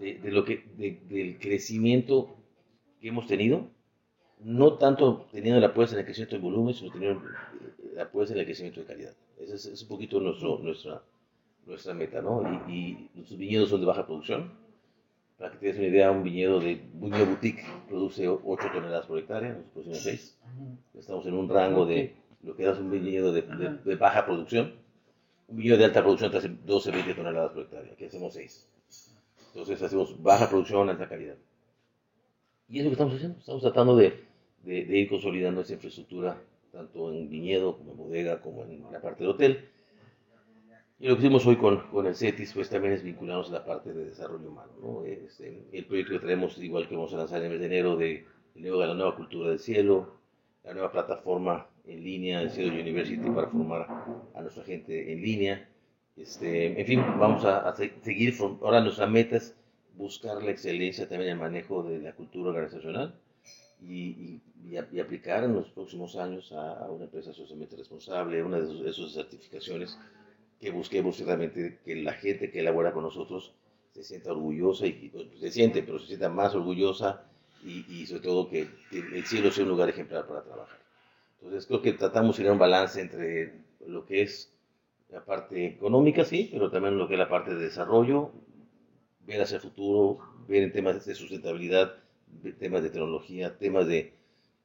de, 0.00 0.30
lo 0.30 0.44
que, 0.44 0.64
del 0.76 1.38
crecimiento 1.38 2.36
que 3.00 3.08
hemos 3.08 3.26
tenido. 3.26 3.68
No 4.42 4.78
tanto 4.78 5.26
teniendo 5.30 5.60
la 5.60 5.68
apuesta 5.68 5.94
en 5.94 6.00
el 6.00 6.06
crecimiento 6.06 6.36
de 6.36 6.42
volumen, 6.42 6.74
sino 6.74 6.90
teniendo 6.90 7.22
la 7.94 8.04
apuesta 8.04 8.34
en 8.34 8.40
el 8.40 8.46
crecimiento 8.46 8.80
de 8.80 8.86
calidad. 8.86 9.14
Ese 9.38 9.54
es, 9.56 9.66
es 9.66 9.82
un 9.82 9.88
poquito 9.88 10.18
nuestro, 10.18 10.58
nuestra, 10.58 11.02
nuestra 11.66 11.92
meta, 11.92 12.22
¿no? 12.22 12.42
Y, 12.66 12.72
y, 12.72 13.10
nuestros 13.14 13.38
viñedos 13.38 13.68
son 13.68 13.80
de 13.80 13.86
baja 13.86 14.06
producción. 14.06 14.52
Para 15.36 15.52
que 15.52 15.58
te 15.58 15.66
des 15.66 15.78
una 15.78 15.86
idea, 15.88 16.10
un 16.10 16.22
viñedo 16.22 16.60
de 16.60 16.80
viñedo 16.94 17.26
boutique 17.26 17.64
produce 17.88 18.28
8 18.28 18.68
toneladas 18.72 19.06
por 19.06 19.18
hectárea, 19.18 19.54
nos 19.54 19.64
producimos 19.72 20.00
6. 20.00 20.38
Estamos 20.98 21.26
en 21.26 21.34
un 21.34 21.48
rango 21.48 21.86
de 21.86 22.14
lo 22.42 22.56
que 22.56 22.68
es 22.68 22.78
un 22.78 22.90
viñedo 22.90 23.32
de, 23.32 23.42
de, 23.42 23.96
baja 23.96 24.24
producción. 24.24 24.74
Un 25.48 25.56
viñedo 25.56 25.78
de 25.78 25.84
alta 25.86 26.02
producción 26.02 26.30
te 26.30 26.38
hace 26.38 26.48
12, 26.48 26.90
20 26.90 27.14
toneladas 27.14 27.52
por 27.52 27.62
hectárea, 27.62 27.92
aquí 27.92 28.04
hacemos 28.04 28.34
6. 28.34 28.68
Entonces 29.52 29.82
hacemos 29.82 30.20
baja 30.22 30.48
producción, 30.48 30.88
alta 30.88 31.08
calidad. 31.08 31.36
Y 32.68 32.78
es 32.78 32.84
lo 32.84 32.90
que 32.90 32.94
estamos 32.94 33.14
haciendo, 33.14 33.38
estamos 33.38 33.62
tratando 33.62 33.96
de, 33.96 34.24
de 34.64 34.98
ir 34.98 35.08
consolidando 35.08 35.60
esa 35.60 35.74
infraestructura, 35.74 36.40
tanto 36.72 37.12
en 37.12 37.28
viñedo 37.28 37.76
como 37.76 37.92
en 37.92 37.98
bodega, 37.98 38.40
como 38.40 38.62
en 38.64 38.84
la 38.92 39.00
parte 39.00 39.24
del 39.24 39.32
hotel 39.32 39.68
y 41.00 41.08
lo 41.08 41.16
que 41.16 41.22
hicimos 41.22 41.46
hoy 41.46 41.56
con, 41.56 41.78
con 41.88 42.06
el 42.06 42.14
CETIS, 42.14 42.52
pues 42.52 42.68
también 42.68 42.92
es 42.92 43.02
vincularnos 43.02 43.48
a 43.48 43.52
la 43.52 43.64
parte 43.64 43.90
de 43.94 44.04
desarrollo 44.04 44.50
humano. 44.50 44.70
¿no? 44.82 45.04
Este, 45.06 45.64
el 45.72 45.86
proyecto 45.86 46.12
que 46.12 46.18
traemos, 46.18 46.58
igual 46.58 46.86
que 46.88 46.94
vamos 46.94 47.14
a 47.14 47.16
lanzar 47.16 47.38
en 47.38 47.44
el 47.44 47.50
mes 47.52 47.60
de 47.60 47.66
enero, 47.66 47.96
de, 47.96 48.26
de 48.54 48.70
la 48.70 48.94
nueva 48.94 49.16
cultura 49.16 49.48
del 49.48 49.58
cielo, 49.58 50.12
la 50.62 50.74
nueva 50.74 50.92
plataforma 50.92 51.68
en 51.86 52.04
línea, 52.04 52.42
el 52.42 52.50
Cielo 52.50 52.74
University, 52.74 53.30
para 53.30 53.48
formar 53.48 53.86
a 54.34 54.42
nuestra 54.42 54.62
gente 54.62 55.10
en 55.10 55.22
línea. 55.22 55.69
Este, 56.16 56.78
en 56.78 56.86
fin, 56.86 57.04
vamos 57.18 57.44
a, 57.44 57.74
seguir, 57.74 58.34
ahora 58.62 58.80
nuestra 58.80 59.06
meta 59.06 59.36
es 59.36 59.54
buscar 59.96 60.42
la 60.42 60.50
excelencia 60.50 61.08
también 61.08 61.30
en 61.30 61.36
el 61.36 61.42
manejo 61.42 61.82
de 61.82 61.98
la 61.98 62.12
cultura 62.12 62.50
organizacional 62.50 63.14
y, 63.82 64.40
y, 64.64 64.76
aplicar 64.76 65.44
en 65.44 65.54
los 65.54 65.68
próximos 65.70 66.16
años 66.16 66.52
a, 66.52 66.90
una 66.90 67.04
empresa 67.04 67.32
socialmente 67.32 67.76
responsable, 67.76 68.42
una 68.42 68.60
de 68.60 68.90
esas 68.90 69.12
certificaciones 69.12 69.98
que 70.60 70.70
busquemos 70.70 71.18
realmente 71.20 71.78
que 71.84 71.96
la 71.96 72.12
gente 72.12 72.50
que 72.50 72.60
elabora 72.60 72.92
con 72.92 73.04
nosotros 73.04 73.54
se 73.92 74.04
sienta 74.04 74.32
orgullosa 74.32 74.86
y 74.86 75.08
pues, 75.08 75.26
se 75.38 75.50
siente, 75.50 75.82
pero 75.82 75.98
se 75.98 76.06
sienta 76.06 76.28
más 76.28 76.54
orgullosa 76.54 77.24
y, 77.64 78.06
sobre 78.06 78.22
todo 78.22 78.48
que, 78.48 78.68
el 78.90 79.24
cielo 79.26 79.50
sea 79.50 79.64
un 79.64 79.70
lugar 79.70 79.88
ejemplar 79.88 80.26
para 80.26 80.42
trabajar. 80.42 80.78
Entonces 81.42 81.66
creo 81.66 81.82
que 81.82 81.92
tratamos 81.92 82.36
de 82.36 82.48
a 82.48 82.52
un 82.52 82.58
balance 82.58 83.00
entre 83.00 83.54
lo 83.86 84.04
que 84.04 84.22
es 84.22 84.52
la 85.12 85.24
parte 85.24 85.66
económica, 85.66 86.24
sí, 86.24 86.48
pero 86.52 86.70
también 86.70 86.96
lo 86.96 87.08
que 87.08 87.14
es 87.14 87.18
la 87.18 87.28
parte 87.28 87.54
de 87.54 87.64
desarrollo, 87.64 88.32
ver 89.26 89.42
hacia 89.42 89.56
el 89.56 89.62
futuro, 89.62 90.18
ver 90.48 90.62
en 90.62 90.72
temas 90.72 91.04
de 91.04 91.14
sustentabilidad, 91.14 91.94
temas 92.58 92.82
de 92.82 92.90
tecnología, 92.90 93.58
temas 93.58 93.86
de, 93.86 94.14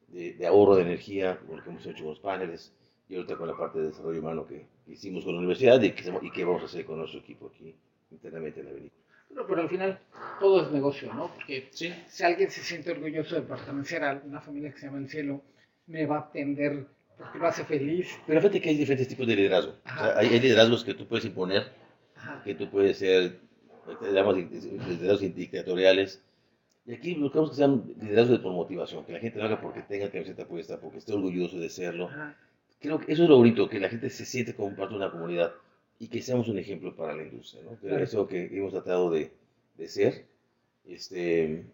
de, 0.08 0.48
ahorro 0.48 0.76
de 0.76 0.84
energía, 0.84 1.40
como 1.40 1.58
lo 1.58 1.64
que 1.64 1.70
hemos 1.70 1.86
hecho 1.86 2.04
con 2.04 2.12
los 2.12 2.20
paneles, 2.20 2.74
y 3.10 3.16
ahorita 3.16 3.38
con 3.38 3.48
la 3.48 3.58
parte 3.58 3.80
de 3.80 3.88
desarrollo 3.88 4.20
humano 4.20 4.46
que, 4.46 4.66
hicimos 4.88 5.24
con 5.24 5.34
la 5.34 5.40
universidad 5.40 5.82
y 5.82 5.92
que, 5.92 6.04
y 6.08 6.44
vamos 6.44 6.62
a 6.62 6.66
hacer 6.66 6.86
con 6.86 7.00
nuestro 7.00 7.20
equipo 7.20 7.48
aquí 7.48 7.76
internamente 8.12 8.60
en 8.60 8.68
la 8.68 8.72
película. 8.72 9.02
Pero, 9.30 9.48
pero 9.48 9.62
al 9.62 9.70
final 9.70 10.00
todo 10.40 10.62
es 10.62 10.72
negocio, 10.72 11.12
¿no? 11.14 11.34
Porque 11.34 11.70
si 11.72 12.24
alguien 12.24 12.52
se 12.52 12.62
siente 12.62 12.92
orgulloso 12.92 13.36
de 13.36 13.42
pertenecer 13.42 14.04
a 14.04 14.22
una 14.24 14.42
familia 14.42 14.72
que 14.72 14.80
se 14.80 14.86
llama 14.86 15.00
El 15.00 15.10
Cielo, 15.10 15.42
me 15.88 16.06
va 16.06 16.18
a 16.18 16.20
atender 16.20 16.86
porque 17.18 17.40
lo 17.40 17.48
hace 17.48 17.64
feliz. 17.66 18.08
Pero 18.28 18.42
fíjate 18.42 18.62
que 18.62 18.70
hay 18.70 18.78
diferentes 18.78 19.08
tipos 19.08 19.28
de 19.28 19.36
liderazgo. 19.36 19.76
hay, 19.84 20.40
liderazgos 20.40 20.84
que 20.84 20.94
tú 20.94 21.08
puedes 21.08 21.26
imponer, 21.26 21.72
que 22.44 22.56
tú 22.56 22.70
puedes 22.70 22.98
ser, 22.98 23.40
digamos, 24.02 24.38
liderazgos 24.38 25.36
dictatoriales. 25.36 26.22
Y 26.86 26.94
aquí 26.94 27.16
buscamos 27.16 27.50
que 27.50 27.56
sean 27.56 27.84
liderazgos 28.00 28.40
por 28.40 28.54
motivación, 28.54 29.06
que 29.06 29.14
la 29.14 29.20
gente 29.20 29.40
lo 29.40 29.46
haga 29.46 29.60
porque 29.60 29.82
tenga 29.82 30.10
camiseta 30.12 30.46
puesta, 30.46 30.80
porque 30.80 31.00
esté 31.00 31.14
orgulloso 31.14 31.58
de 31.58 31.70
serlo 31.70 32.10
creo 32.80 33.00
que 33.00 33.12
eso 33.12 33.24
es 33.24 33.30
lo 33.30 33.38
bonito, 33.38 33.70
que 33.70 33.80
la 33.80 33.90
gente 33.90 34.10
se 34.10 34.26
siente 34.26 34.56
como 34.56 34.76
parte 34.76 34.94
de 34.94 34.98
una 34.98 35.12
comunidad 35.12 35.54
y 36.00 36.08
que 36.08 36.22
seamos 36.22 36.48
un 36.48 36.60
ejemplo 36.60 36.96
para 36.96 37.16
la 37.16 37.24
industria, 37.24 37.64
¿no? 37.64 37.80
Que 37.80 38.04
es 38.04 38.14
lo 38.14 38.28
que 38.28 38.46
hemos 38.52 38.74
tratado 38.74 39.10
de, 39.10 39.32
de 39.78 39.88
ser. 39.88 40.26
Este, 40.86 41.66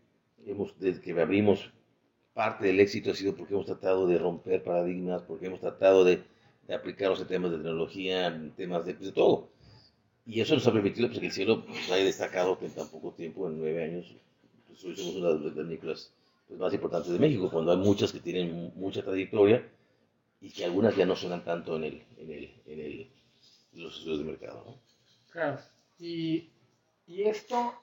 hemos, 0.46 0.80
desde 0.80 1.02
que 1.02 1.20
abrimos, 1.20 1.72
parte 2.34 2.66
del 2.68 2.80
éxito 2.80 3.12
ha 3.12 3.16
sido 3.16 3.36
porque 3.36 3.54
hemos 3.54 3.66
tratado 3.66 4.08
de 4.08 4.18
romper 4.18 4.64
paradigmas, 4.64 5.22
porque 5.24 5.48
hemos 5.48 5.60
tratado 5.60 6.04
de, 6.04 6.24
de 6.68 6.74
aplicarlos 6.74 7.22
en 7.22 7.28
temas 7.28 7.52
de 7.52 7.58
tecnología, 7.58 8.28
en 8.28 8.52
temas 8.52 8.86
de, 8.86 8.94
pues, 8.94 9.08
de 9.08 9.12
todo. 9.14 9.50
Y 10.26 10.40
eso 10.42 10.54
nos 10.56 10.68
ha 10.68 10.74
permitido 10.74 11.08
pues, 11.08 11.20
que 11.20 11.26
el 11.26 11.32
cielo 11.32 11.66
pues, 11.66 11.92
haya 11.92 12.06
destacado 12.06 12.58
que 12.58 12.66
en 12.68 12.74
tan 12.74 12.88
poco 12.90 13.12
tiempo, 13.12 13.48
en 13.48 13.60
nueve 13.60 13.84
años, 13.84 14.16
pues, 14.68 14.80
somos 14.80 15.16
una 15.16 15.34
de 15.34 15.40
las 15.46 15.54
películas 15.54 16.14
pues, 16.48 16.60
más 16.60 16.74
importantes 16.74 17.12
de 17.12 17.20
México, 17.20 17.50
cuando 17.52 17.72
hay 17.72 17.78
muchas 17.78 18.12
que 18.12 18.20
tienen 18.20 18.72
mucha 18.76 19.04
trayectoria 19.04 19.68
y 20.40 20.50
que 20.50 20.66
algunas 20.66 20.96
ya 20.96 21.06
no 21.06 21.16
suenan 21.16 21.44
tanto 21.44 21.76
en, 21.76 21.84
el, 21.84 22.04
en, 22.18 22.32
el, 22.32 22.52
en, 22.66 22.80
el, 22.80 23.12
los 23.74 23.98
estudios 23.98 24.20
de 24.20 24.26
mercado. 24.26 24.78
Claro. 25.32 25.60
Y, 26.00 26.50
y 27.08 27.24
esto, 27.24 27.74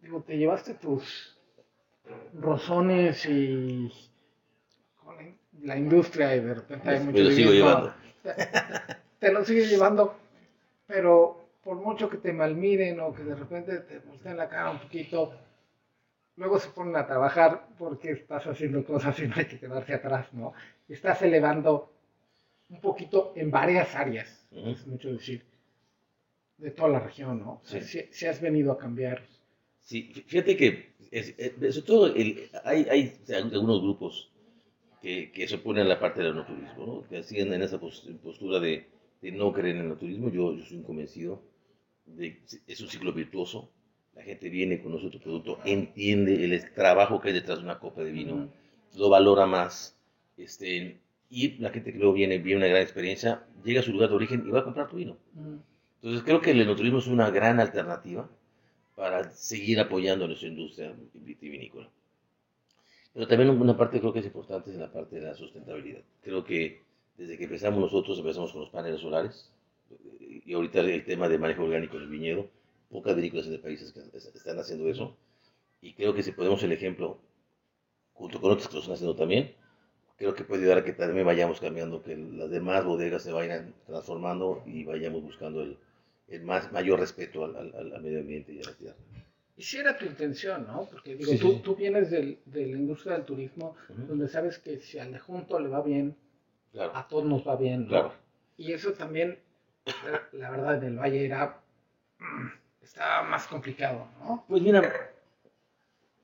digo, 0.00 0.22
te 0.26 0.38
llevaste 0.38 0.74
tus 0.74 1.37
rozones 2.34 3.26
y 3.26 3.90
la, 5.62 5.76
industria 5.76 6.36
y 6.36 6.40
de 6.40 6.54
repente 6.54 6.90
hay 6.90 7.00
mucho... 7.00 7.18
Me 7.18 7.24
lo 7.24 7.30
sigo 7.30 7.52
llevando. 7.52 7.94
Te, 8.22 8.34
te, 9.18 9.32
lo 9.32 9.44
sigues 9.44 9.70
llevando, 9.70 10.16
pero 10.86 11.48
por 11.62 11.76
mucho 11.76 12.08
que 12.08 12.18
te 12.18 12.32
malmiren 12.32 13.00
o 13.00 13.12
que 13.12 13.24
de 13.24 13.34
repente 13.34 13.78
te 13.80 13.98
volteen 13.98 14.36
la 14.36 14.48
cara 14.48 14.70
un 14.70 14.78
poquito, 14.78 15.34
luego 16.36 16.58
se 16.58 16.70
ponen 16.70 16.96
a 16.96 17.06
trabajar 17.06 17.68
porque 17.78 18.12
estás 18.12 18.46
haciendo 18.46 18.84
cosas 18.84 19.18
y 19.18 19.26
no 19.26 19.34
hay 19.36 19.46
que 19.46 19.58
quedarse 19.58 19.94
atrás, 19.94 20.32
¿no? 20.32 20.54
Estás 20.88 21.20
elevando 21.22 21.92
un 22.70 22.80
poquito 22.80 23.32
en 23.36 23.50
varias 23.50 23.94
áreas, 23.94 24.46
es 24.50 24.86
mucho 24.86 25.12
decir, 25.12 25.44
de 26.58 26.70
toda 26.70 26.88
la 26.88 27.00
región, 27.00 27.40
¿no? 27.40 27.60
Sí. 27.64 27.80
Si, 28.10 28.26
has 28.26 28.40
venido 28.40 28.72
a 28.72 28.78
cambiar. 28.78 29.22
Sí, 29.80 30.12
fíjate 30.26 30.56
que, 30.56 30.92
sobre 31.10 31.82
todo, 31.82 32.14
hay, 32.64 32.86
hay 32.90 33.12
algunos 33.34 33.80
grupos 33.82 34.30
que, 35.00 35.30
que, 35.32 35.48
se 35.48 35.56
oponen 35.56 35.86
a 35.86 35.88
la 35.88 36.00
parte 36.00 36.22
del 36.22 36.34
no 36.34 36.44
turismo, 36.44 36.86
¿no? 36.86 37.08
Que 37.08 37.22
siguen 37.22 37.52
en 37.52 37.62
esa 37.62 37.78
postura 37.78 38.60
de, 38.60 38.86
de 39.22 39.32
no 39.32 39.52
creer 39.52 39.76
en 39.76 39.90
el 39.90 39.96
turismo. 39.96 40.30
Yo, 40.30 40.54
yo 40.54 40.64
soy 40.64 40.78
un 40.78 40.82
convencido 40.82 41.42
de 42.04 42.38
que 42.38 42.72
es 42.72 42.80
un 42.80 42.88
ciclo 42.88 43.12
virtuoso 43.12 43.70
la 44.18 44.24
gente 44.24 44.48
viene, 44.48 44.82
con 44.82 44.90
nuestro 44.90 45.20
producto, 45.20 45.60
entiende 45.64 46.44
el 46.44 46.72
trabajo 46.74 47.20
que 47.20 47.28
hay 47.28 47.34
detrás 47.34 47.58
de 47.58 47.64
una 47.64 47.78
copa 47.78 48.02
de 48.02 48.10
vino, 48.10 48.48
lo 48.96 49.08
valora 49.08 49.46
más, 49.46 49.96
este, 50.36 50.98
y 51.30 51.56
la 51.58 51.70
gente 51.70 51.92
que 51.92 51.98
luego 51.98 52.14
viene, 52.14 52.38
viene 52.38 52.58
una 52.58 52.66
gran 52.66 52.82
experiencia, 52.82 53.44
llega 53.64 53.78
a 53.78 53.84
su 53.84 53.92
lugar 53.92 54.08
de 54.08 54.16
origen 54.16 54.44
y 54.44 54.50
va 54.50 54.60
a 54.60 54.64
comprar 54.64 54.88
tu 54.88 54.96
vino. 54.96 55.16
Entonces 56.02 56.24
creo 56.24 56.40
que 56.40 56.50
el 56.50 56.60
enoturismo 56.60 56.98
es 56.98 57.06
una 57.06 57.30
gran 57.30 57.60
alternativa 57.60 58.28
para 58.98 59.30
seguir 59.30 59.78
apoyando 59.78 60.24
a 60.24 60.28
nuestra 60.28 60.48
industria 60.48 60.92
vitivinícola. 61.14 61.88
Pero 63.14 63.28
también 63.28 63.50
una 63.50 63.76
parte 63.76 64.00
creo 64.00 64.12
que 64.12 64.18
es 64.18 64.26
importante 64.26 64.72
es 64.72 64.76
la 64.76 64.90
parte 64.90 65.20
de 65.20 65.22
la 65.22 65.36
sustentabilidad. 65.36 66.00
Creo 66.20 66.44
que 66.44 66.82
desde 67.16 67.38
que 67.38 67.44
empezamos 67.44 67.78
nosotros, 67.78 68.18
empezamos 68.18 68.50
con 68.50 68.62
los 68.62 68.70
paneles 68.70 69.00
solares, 69.00 69.52
y 70.18 70.52
ahorita 70.52 70.80
el 70.80 71.04
tema 71.04 71.28
de 71.28 71.38
manejo 71.38 71.62
orgánico 71.62 71.96
en 71.96 72.02
el 72.02 72.08
viñedo, 72.08 72.48
pocas 72.90 73.14
vinícolas 73.14 73.46
en 73.46 73.52
el 73.52 73.60
país 73.60 73.80
están 73.82 74.58
haciendo 74.58 74.88
eso. 74.88 75.16
Y 75.80 75.94
creo 75.94 76.12
que 76.12 76.24
si 76.24 76.32
podemos 76.32 76.60
el 76.64 76.72
ejemplo, 76.72 77.18
junto 78.14 78.40
con 78.40 78.50
otras 78.50 78.66
que 78.66 78.74
lo 78.74 78.80
están 78.80 78.94
haciendo 78.94 79.14
también, 79.14 79.54
creo 80.16 80.34
que 80.34 80.42
puede 80.42 80.62
ayudar 80.62 80.78
a 80.78 80.84
que 80.84 80.92
también 80.92 81.24
vayamos 81.24 81.60
cambiando, 81.60 82.02
que 82.02 82.16
las 82.16 82.50
demás 82.50 82.84
bodegas 82.84 83.22
se 83.22 83.30
vayan 83.30 83.74
transformando 83.86 84.64
y 84.66 84.82
vayamos 84.82 85.22
buscando 85.22 85.62
el, 85.62 85.78
el 86.28 86.42
más, 86.42 86.70
mayor 86.72 87.00
respeto 87.00 87.44
al, 87.44 87.56
al, 87.56 88.02
medio 88.02 88.20
ambiente 88.20 88.52
y 88.52 88.60
a 88.60 88.66
la 88.66 88.74
tierra. 88.74 88.96
Y 89.56 89.62
si 89.62 89.78
era 89.78 89.98
tu 89.98 90.04
intención, 90.04 90.66
¿no? 90.66 90.86
Porque 90.90 91.16
digo, 91.16 91.32
tú, 91.40 91.58
tú, 91.60 91.74
vienes 91.74 92.10
del, 92.10 92.38
de 92.44 92.66
la 92.66 92.76
industria 92.76 93.14
del 93.14 93.24
turismo, 93.24 93.74
donde 93.88 94.28
sabes 94.28 94.58
que 94.58 94.78
si 94.78 94.98
al 94.98 95.12
de 95.12 95.18
junto 95.18 95.58
le 95.58 95.68
va 95.68 95.82
bien, 95.82 96.16
a 96.78 97.08
todos 97.08 97.24
nos 97.24 97.46
va 97.46 97.56
bien, 97.56 97.82
¿no? 97.82 97.88
Claro. 97.88 98.12
Y 98.56 98.72
eso 98.72 98.92
también, 98.92 99.38
la, 100.32 100.50
verdad, 100.50 100.82
en 100.82 100.92
el 100.92 100.98
Valle 100.98 101.24
era, 101.24 101.60
mm, 102.18 102.48
estaba 102.82 103.28
más 103.28 103.46
complicado, 103.48 104.06
¿no? 104.20 104.44
Pues 104.48 104.62
mira, 104.62 105.10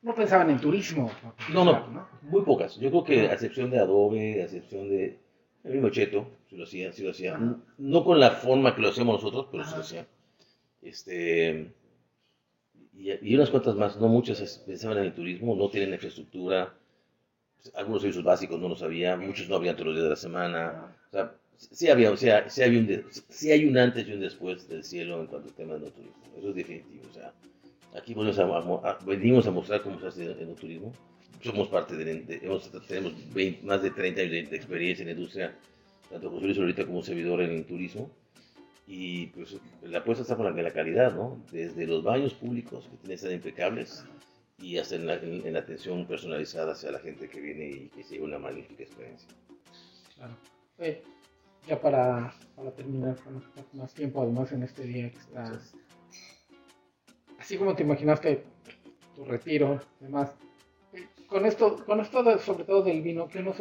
no 0.03 0.15
pensaban 0.15 0.51
en 0.51 0.61
turismo. 0.61 1.11
No, 1.53 1.65
no, 1.65 2.09
muy 2.23 2.43
pocas. 2.43 2.77
Yo 2.77 2.91
creo 2.91 3.05
que 3.05 3.21
a 3.29 3.33
excepción 3.33 3.71
de 3.71 3.79
Adobe, 3.81 4.43
a 4.43 4.45
excepción 4.45 4.89
de 4.89 5.19
el 5.65 5.73
mismo 5.73 5.89
Cheto, 5.89 6.29
lo 6.57 6.65
hacía, 6.65 6.93
si 6.93 7.03
lo 7.03 7.11
hacía. 7.11 7.39
No 7.79 8.05
con 8.05 8.21
la 8.21 8.31
forma 8.31 8.75
que 8.75 8.83
lo 8.83 8.89
hacemos 8.89 9.23
nosotros, 9.23 9.49
pero 9.51 9.65
sí 9.65 9.71
lo 9.75 9.81
hacía. 9.81 10.07
Este, 10.83 11.73
y, 12.93 13.35
unas 13.35 13.51
cuantas 13.51 13.75
más, 13.75 13.99
no 13.99 14.09
muchas 14.09 14.63
pensaban 14.67 14.99
en 14.99 15.05
el 15.05 15.15
turismo, 15.15 15.55
no 15.57 15.69
tienen 15.71 15.93
infraestructura. 15.93 16.75
Algunos 17.75 18.03
servicios 18.03 18.25
básicos 18.25 18.61
no 18.61 18.69
lo 18.69 18.77
sabían, 18.77 19.27
muchos 19.27 19.49
no 19.49 19.57
habían 19.57 19.75
todos 19.75 19.87
los 19.87 19.95
días 19.97 20.05
de 20.05 20.11
la 20.11 20.17
semana. 20.17 20.97
O 21.09 21.11
sea, 21.11 21.35
sí, 21.57 21.89
había, 21.89 22.11
o 22.11 22.17
sea, 22.17 22.49
sí, 22.51 22.63
había 22.63 22.81
un 22.81 23.05
sí 23.11 23.51
hay 23.51 23.65
un 23.65 23.79
antes 23.79 24.07
y 24.07 24.13
un 24.13 24.21
después 24.21 24.69
del 24.69 24.85
cielo 24.85 25.21
en 25.21 25.27
cuanto 25.27 25.49
al 25.49 25.55
tema 25.55 25.75
del 25.75 25.93
turismo. 25.93 26.23
Eso 26.37 26.51
es 26.51 26.55
definitivo. 26.55 27.05
O 27.09 27.15
sea, 27.15 27.33
Aquí 27.95 28.13
venimos 28.13 29.47
a, 29.47 29.51
mostrar 29.53 29.83
cómo 29.83 30.01
se 30.01 30.09
hace 30.09 30.25
el 30.25 30.55
turismo. 30.57 30.93
Somos 31.43 31.69
parte 31.69 31.95
de, 31.97 32.41
hemos, 32.43 32.71
tenemos 32.89 33.13
más 33.63 33.83
de 33.83 33.91
30 33.91 34.21
años 34.21 34.33
de, 34.51 34.57
experiencia 34.57 35.03
en 35.03 35.09
la 35.09 35.13
industria, 35.13 35.57
tanto 36.11 36.31
José 36.31 36.47
Luis 36.47 36.59
ahorita 36.59 36.87
como 36.87 37.03
servidor 37.03 37.43
en 37.43 37.51
el 37.51 37.65
turismo. 37.65 38.11
Y 38.87 39.29
pues 39.29 39.57
la 39.83 39.99
apuesta 39.99 40.23
está 40.23 40.37
con 40.37 40.45
la, 40.45 40.63
la 40.63 40.71
calidad, 40.71 41.15
¿no? 41.15 41.43
Desde 41.51 41.87
los 41.87 42.05
baños 42.05 42.35
públicos, 42.35 42.85
que 42.85 42.97
tienen 42.99 43.17
que 43.17 43.19
ser 43.19 43.33
impecables, 43.33 44.05
y 44.59 44.79
hasta 44.79 44.97
en 44.97 45.07
la, 45.07 45.59
atención 45.59 46.07
personalizada 46.07 46.73
hacia 46.73 46.91
la 46.91 46.99
gente 46.99 47.29
que 47.29 47.41
viene 47.41 47.67
y 47.67 47.89
que 47.89 48.05
se 48.05 48.15
lleva 48.15 48.27
una 48.27 48.39
magnífica 48.39 48.83
experiencia. 48.83 49.29
Claro. 50.17 50.37
ya 51.67 51.81
para, 51.81 52.35
para 52.55 52.71
terminar, 52.73 53.17
con 53.25 53.43
más 53.73 53.93
tiempo 53.95 54.23
además 54.23 54.53
en 54.53 54.63
este 54.63 54.85
día 54.85 55.11
que 55.11 55.19
estás 55.19 55.75
así 57.45 57.59
como 57.59 57.75
te 57.75 57.83
imaginaste 57.83 58.43
tu 59.15 59.25
retiro, 59.25 59.81
demás. 60.01 60.35
Con 61.29 61.45
esto, 61.45 61.85
con 61.85 62.01
esto 62.01 62.39
sobre 62.39 62.65
todo 62.65 62.83
del 62.83 63.03
vino, 63.03 63.29
que 63.29 63.41
uno 63.41 63.53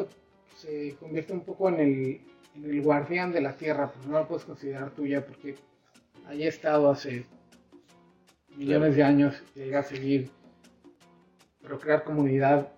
se, 0.55 0.95
convierte 0.95 1.33
un 1.33 1.41
poco 1.41 1.67
en 1.67 1.79
el, 1.79 2.21
en 2.55 2.65
el, 2.65 2.81
guardián 2.81 3.31
de 3.31 3.41
la 3.41 3.55
tierra, 3.55 3.91
pues 3.91 4.05
no 4.05 4.19
lo 4.19 4.27
puedes 4.27 4.45
considerar 4.45 4.91
tuya 4.91 5.25
porque 5.25 5.55
haya 6.27 6.47
estado 6.47 6.89
hace 6.89 7.25
millones 8.55 8.95
de 8.95 9.03
años, 9.03 9.41
llega 9.55 9.79
a 9.79 9.83
seguir, 9.83 10.29
pero 11.61 11.79
crear 11.79 12.03
comunidad, 12.03 12.71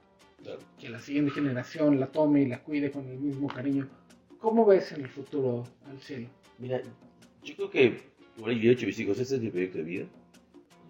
que 0.80 0.90
la 0.90 1.00
siguiente 1.00 1.32
generación 1.32 2.00
la 2.00 2.08
tome 2.08 2.42
y 2.42 2.48
la 2.48 2.62
cuide 2.62 2.92
con 2.92 3.08
el 3.10 3.18
mismo 3.18 3.48
cariño. 3.48 3.90
¿Cómo 4.40 4.66
ves 4.66 4.92
en 4.92 5.02
el 5.02 5.10
futuro 5.10 5.64
al 5.90 6.00
cielo? 6.00 6.30
Mira, 6.60 6.82
yo 7.44 7.56
creo 7.56 7.70
que, 7.70 8.02
como 8.36 8.52
yo 8.52 8.72
he 8.72 8.86
mis 8.86 9.00
hijos, 9.00 9.20
este 9.20 9.36
es 9.36 9.42
mi 9.42 9.50
proyecto 9.50 9.80
de 9.80 9.84
vida 9.84 10.06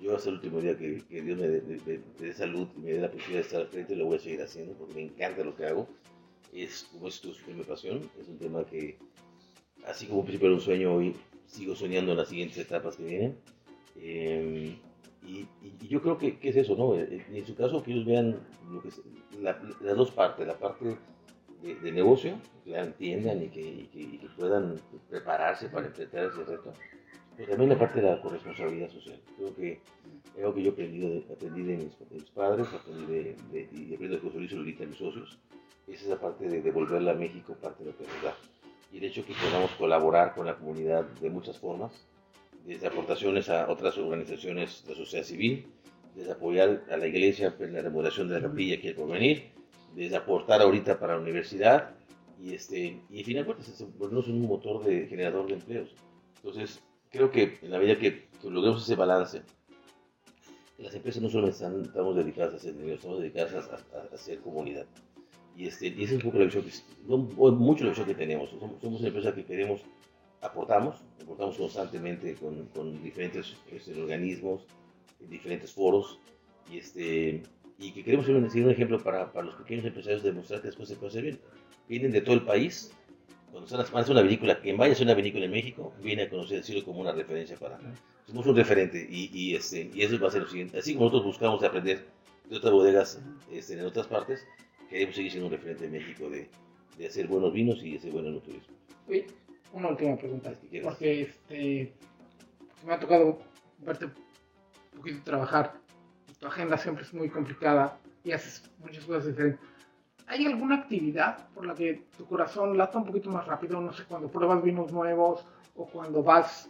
yo 0.01 0.15
hasta 0.15 0.29
el 0.29 0.35
último 0.35 0.61
día 0.61 0.77
que, 0.77 1.03
Dios 1.09 1.39
me 1.39 1.47
dé, 1.47 2.33
salud 2.33 2.67
y 2.77 2.79
me 2.79 2.91
dé 2.91 3.01
la 3.01 3.11
posibilidad 3.11 3.39
de 3.39 3.45
estar 3.47 3.61
al 3.61 3.67
frente, 3.67 3.95
lo 3.95 4.05
voy 4.05 4.17
a 4.17 4.19
seguir 4.19 4.41
haciendo 4.41 4.73
porque 4.73 4.93
me 4.95 5.01
encanta 5.03 5.43
lo 5.43 5.55
que 5.55 5.65
hago. 5.65 5.87
Es 6.55 6.87
como 6.91 7.07
es 7.09 7.19
tu 7.19 7.33
mi 7.53 7.63
pasión, 7.63 8.01
es 8.19 8.27
un 8.29 8.37
tema 8.37 8.63
que, 8.65 8.97
así 9.85 10.07
como 10.07 10.23
principio 10.23 10.47
era 10.47 10.55
un 10.55 10.61
sueño, 10.61 10.93
hoy 10.93 11.15
sigo 11.45 11.75
soñando 11.75 12.13
en 12.13 12.17
las 12.17 12.29
siguientes 12.29 12.57
etapas 12.57 12.95
que 12.95 13.03
vienen. 13.03 13.37
Em, 13.97 14.77
y, 15.27 15.47
yo 15.89 16.01
creo 16.01 16.17
que, 16.17 16.37
es 16.41 16.55
eso, 16.55 16.75
¿no? 16.75 16.95
En, 16.97 17.45
su 17.45 17.55
caso, 17.55 17.83
que 17.83 17.91
ellos 17.91 18.05
vean 18.05 18.39
lo 18.71 18.81
que 18.81 18.89
las 19.41 19.97
dos 19.97 20.11
partes, 20.11 20.47
la 20.47 20.57
parte 20.57 20.97
de, 21.61 21.91
negocio, 21.91 22.39
que 22.63 22.71
la 22.71 22.83
entiendan 22.83 23.43
y 23.43 23.49
que, 23.49 23.61
y 23.61 24.17
que, 24.19 24.27
puedan 24.37 24.79
prepararse 25.09 25.67
para 25.67 25.87
enfrentar 25.87 26.25
ese 26.25 26.43
reto 26.43 26.73
pero 27.37 27.49
también 27.49 27.69
la 27.69 27.79
parte 27.79 28.01
de 28.01 28.09
la 28.09 28.21
corresponsabilidad 28.21 28.89
social. 28.89 29.19
Creo 29.35 29.55
que 29.55 29.71
es 29.73 30.37
algo 30.37 30.53
que 30.53 30.63
yo 30.63 30.71
aprendí 30.71 30.99
de, 30.99 31.25
aprendí 31.33 31.63
de, 31.63 31.77
mis, 31.77 32.29
padres, 32.31 32.67
aprendí 32.73 33.05
de, 33.05 33.35
de, 33.51 33.69
y 33.73 33.93
aprendí 33.93 34.15
de 34.15 34.21
José 34.21 34.37
Luis 34.37 34.53
ahorita 34.53 34.79
de 34.79 34.87
mis 34.87 34.97
socios. 34.97 35.37
Es 35.87 36.01
esa 36.01 36.19
parte 36.19 36.47
de 36.47 36.61
devolverle 36.61 37.11
a 37.11 37.13
México 37.13 37.55
parte 37.61 37.83
de 37.83 37.91
lo 37.91 37.97
que 37.97 38.03
nos 38.05 38.23
da. 38.23 38.35
Y 38.91 38.97
el 38.97 39.05
hecho 39.05 39.25
que 39.25 39.33
podamos 39.33 39.71
colaborar 39.71 40.33
con 40.33 40.45
la 40.45 40.55
comunidad 40.55 41.03
de 41.03 41.29
muchas 41.29 41.59
formas, 41.59 42.07
desde 42.65 42.87
aportaciones 42.87 43.49
a 43.49 43.69
otras 43.69 43.97
organizaciones 43.97 44.85
de 44.87 44.95
sociedad 44.95 45.23
civil, 45.23 45.67
desde 46.15 46.31
apoyar 46.31 46.83
a 46.89 46.97
la 46.97 47.07
iglesia 47.07 47.55
en 47.59 47.73
la 47.73 47.81
remodelación 47.81 48.29
de 48.29 48.39
la 48.39 48.47
capilla 48.47 48.79
que 48.79 48.89
hay 48.89 48.93
por 48.93 49.09
venir, 49.09 49.51
desde 49.95 50.15
aportar 50.15 50.61
ahorita 50.61 50.99
para 50.99 51.15
la 51.15 51.21
universidad, 51.21 51.91
y, 52.41 52.53
este, 52.53 53.01
y 53.09 53.19
al 53.19 53.25
final 53.25 53.43
de 53.43 53.53
cuentas, 53.53 53.85
volvernos 53.97 54.27
un 54.27 54.41
motor 54.41 54.83
de 54.83 55.07
generador 55.07 55.47
de 55.47 55.53
empleos. 55.53 55.95
Entonces, 56.37 56.81
creo 57.11 57.31
que 57.31 57.57
en 57.61 57.71
la 57.71 57.79
medida 57.79 57.97
que, 57.97 58.27
logremos 58.43 58.83
ese 58.83 58.95
balance, 58.95 59.41
las 60.77 60.93
empresas 60.93 61.23
no 61.23 61.29
solo 61.29 61.47
estamos 61.47 62.15
dedicadas 62.15 62.53
a 62.53 62.57
hacer 62.57 62.75
dinero, 62.75 62.95
estamos 62.95 63.19
dedicadas 63.19 63.69
a, 63.69 64.13
hacer 64.13 64.39
comunidad. 64.39 64.85
Y, 65.55 65.67
este, 65.67 65.87
y 65.87 66.03
esa 66.03 66.15
es 66.15 66.23
un 66.23 66.31
poco 66.31 66.39
la 66.39 66.45
visión 66.45 66.63
que, 66.63 66.71
mucho 67.07 67.83
la 67.83 67.91
visión 67.91 68.07
que 68.07 68.15
tenemos. 68.15 68.49
Somos, 68.49 68.99
una 68.99 69.07
empresa 69.07 69.33
que 69.33 69.45
queremos, 69.45 69.81
aportamos, 70.41 71.01
aportamos 71.21 71.57
constantemente 71.57 72.35
con, 72.35 72.65
con 72.67 73.01
diferentes 73.01 73.55
este, 73.71 73.99
organismos, 74.01 74.65
en 75.21 75.29
diferentes 75.29 75.71
foros, 75.71 76.19
y, 76.71 76.77
este, 76.79 77.43
y 77.79 77.91
que 77.91 78.03
queremos 78.03 78.25
ser 78.25 78.35
un, 78.35 78.43
un 78.43 78.71
ejemplo 78.71 79.01
para, 79.01 79.31
para, 79.31 79.45
los 79.45 79.55
pequeños 79.55 79.85
empresarios 79.85 80.23
de 80.23 80.31
demostrar 80.31 80.61
que 80.61 80.67
las 80.67 80.75
cosas 80.75 80.89
se 80.89 80.95
pueden 80.95 81.09
hacer 81.09 81.23
bien. 81.23 81.39
Vienen 81.87 82.11
de 82.11 82.21
todo 82.21 82.35
el 82.35 82.43
país, 82.43 82.91
cuando 83.51 83.67
están 83.67 83.79
las 83.93 84.09
una 84.09 84.21
vinícola, 84.21 84.59
quien 84.59 84.75
vaya 84.75 84.91
a 84.91 84.93
hacer 84.93 85.05
una 85.05 85.13
vinícola 85.13 85.45
en 85.45 85.51
México, 85.51 85.93
viene 86.01 86.23
a 86.23 86.29
conocer 86.29 86.57
el 86.57 86.63
cielo 86.63 86.83
como 86.83 86.99
una 86.99 87.13
referencia 87.13 87.55
para. 87.57 87.79
Somos 88.27 88.45
un 88.47 88.55
referente 88.55 89.07
y, 89.09 89.29
y, 89.31 89.55
este, 89.55 89.89
y 89.93 90.01
eso 90.01 90.19
va 90.19 90.27
a 90.27 90.31
ser 90.31 90.41
lo 90.41 90.49
siguiente. 90.49 90.79
Así 90.79 90.93
como 90.93 91.05
nosotros 91.05 91.27
buscamos 91.27 91.63
aprender 91.63 92.05
de 92.49 92.57
otras 92.57 92.73
bodegas 92.73 93.21
este, 93.51 93.73
en 93.75 93.85
otras 93.85 94.07
partes, 94.07 94.45
queremos 94.95 95.15
seguir 95.15 95.31
siendo 95.31 95.47
un 95.47 95.51
referente 95.51 95.85
en 95.85 95.91
México 95.91 96.29
de, 96.29 96.49
de 96.97 97.07
hacer 97.07 97.27
buenos 97.27 97.51
vinos 97.51 97.83
y 97.83 97.91
de 97.91 97.97
hacer 97.97 98.11
buenos 98.11 98.41
turismo. 98.41 98.75
Oye, 99.09 99.27
una 99.73 99.89
última 99.89 100.15
pregunta. 100.15 100.53
Porque 100.83 101.23
este, 101.23 101.93
me 102.85 102.93
ha 102.93 102.99
tocado 102.99 103.39
verte 103.79 104.05
un 104.05 104.97
poquito 104.99 105.21
trabajar. 105.23 105.73
Tu 106.39 106.47
agenda 106.47 106.77
siempre 106.77 107.03
es 107.03 107.13
muy 107.13 107.29
complicada 107.29 107.97
y 108.23 108.31
haces 108.31 108.63
muchas 108.79 109.03
cosas 109.03 109.27
diferentes 109.27 109.59
¿Hay 110.27 110.45
alguna 110.45 110.75
actividad 110.77 111.49
por 111.49 111.65
la 111.65 111.75
que 111.75 112.05
tu 112.17 112.25
corazón 112.25 112.77
lata 112.77 112.97
un 112.97 113.05
poquito 113.05 113.29
más 113.29 113.45
rápido? 113.45 113.79
No 113.81 113.93
sé, 113.93 114.05
cuando 114.05 114.29
pruebas 114.29 114.63
vinos 114.63 114.91
nuevos 114.91 115.45
o 115.75 115.85
cuando 115.85 116.23
vas 116.23 116.69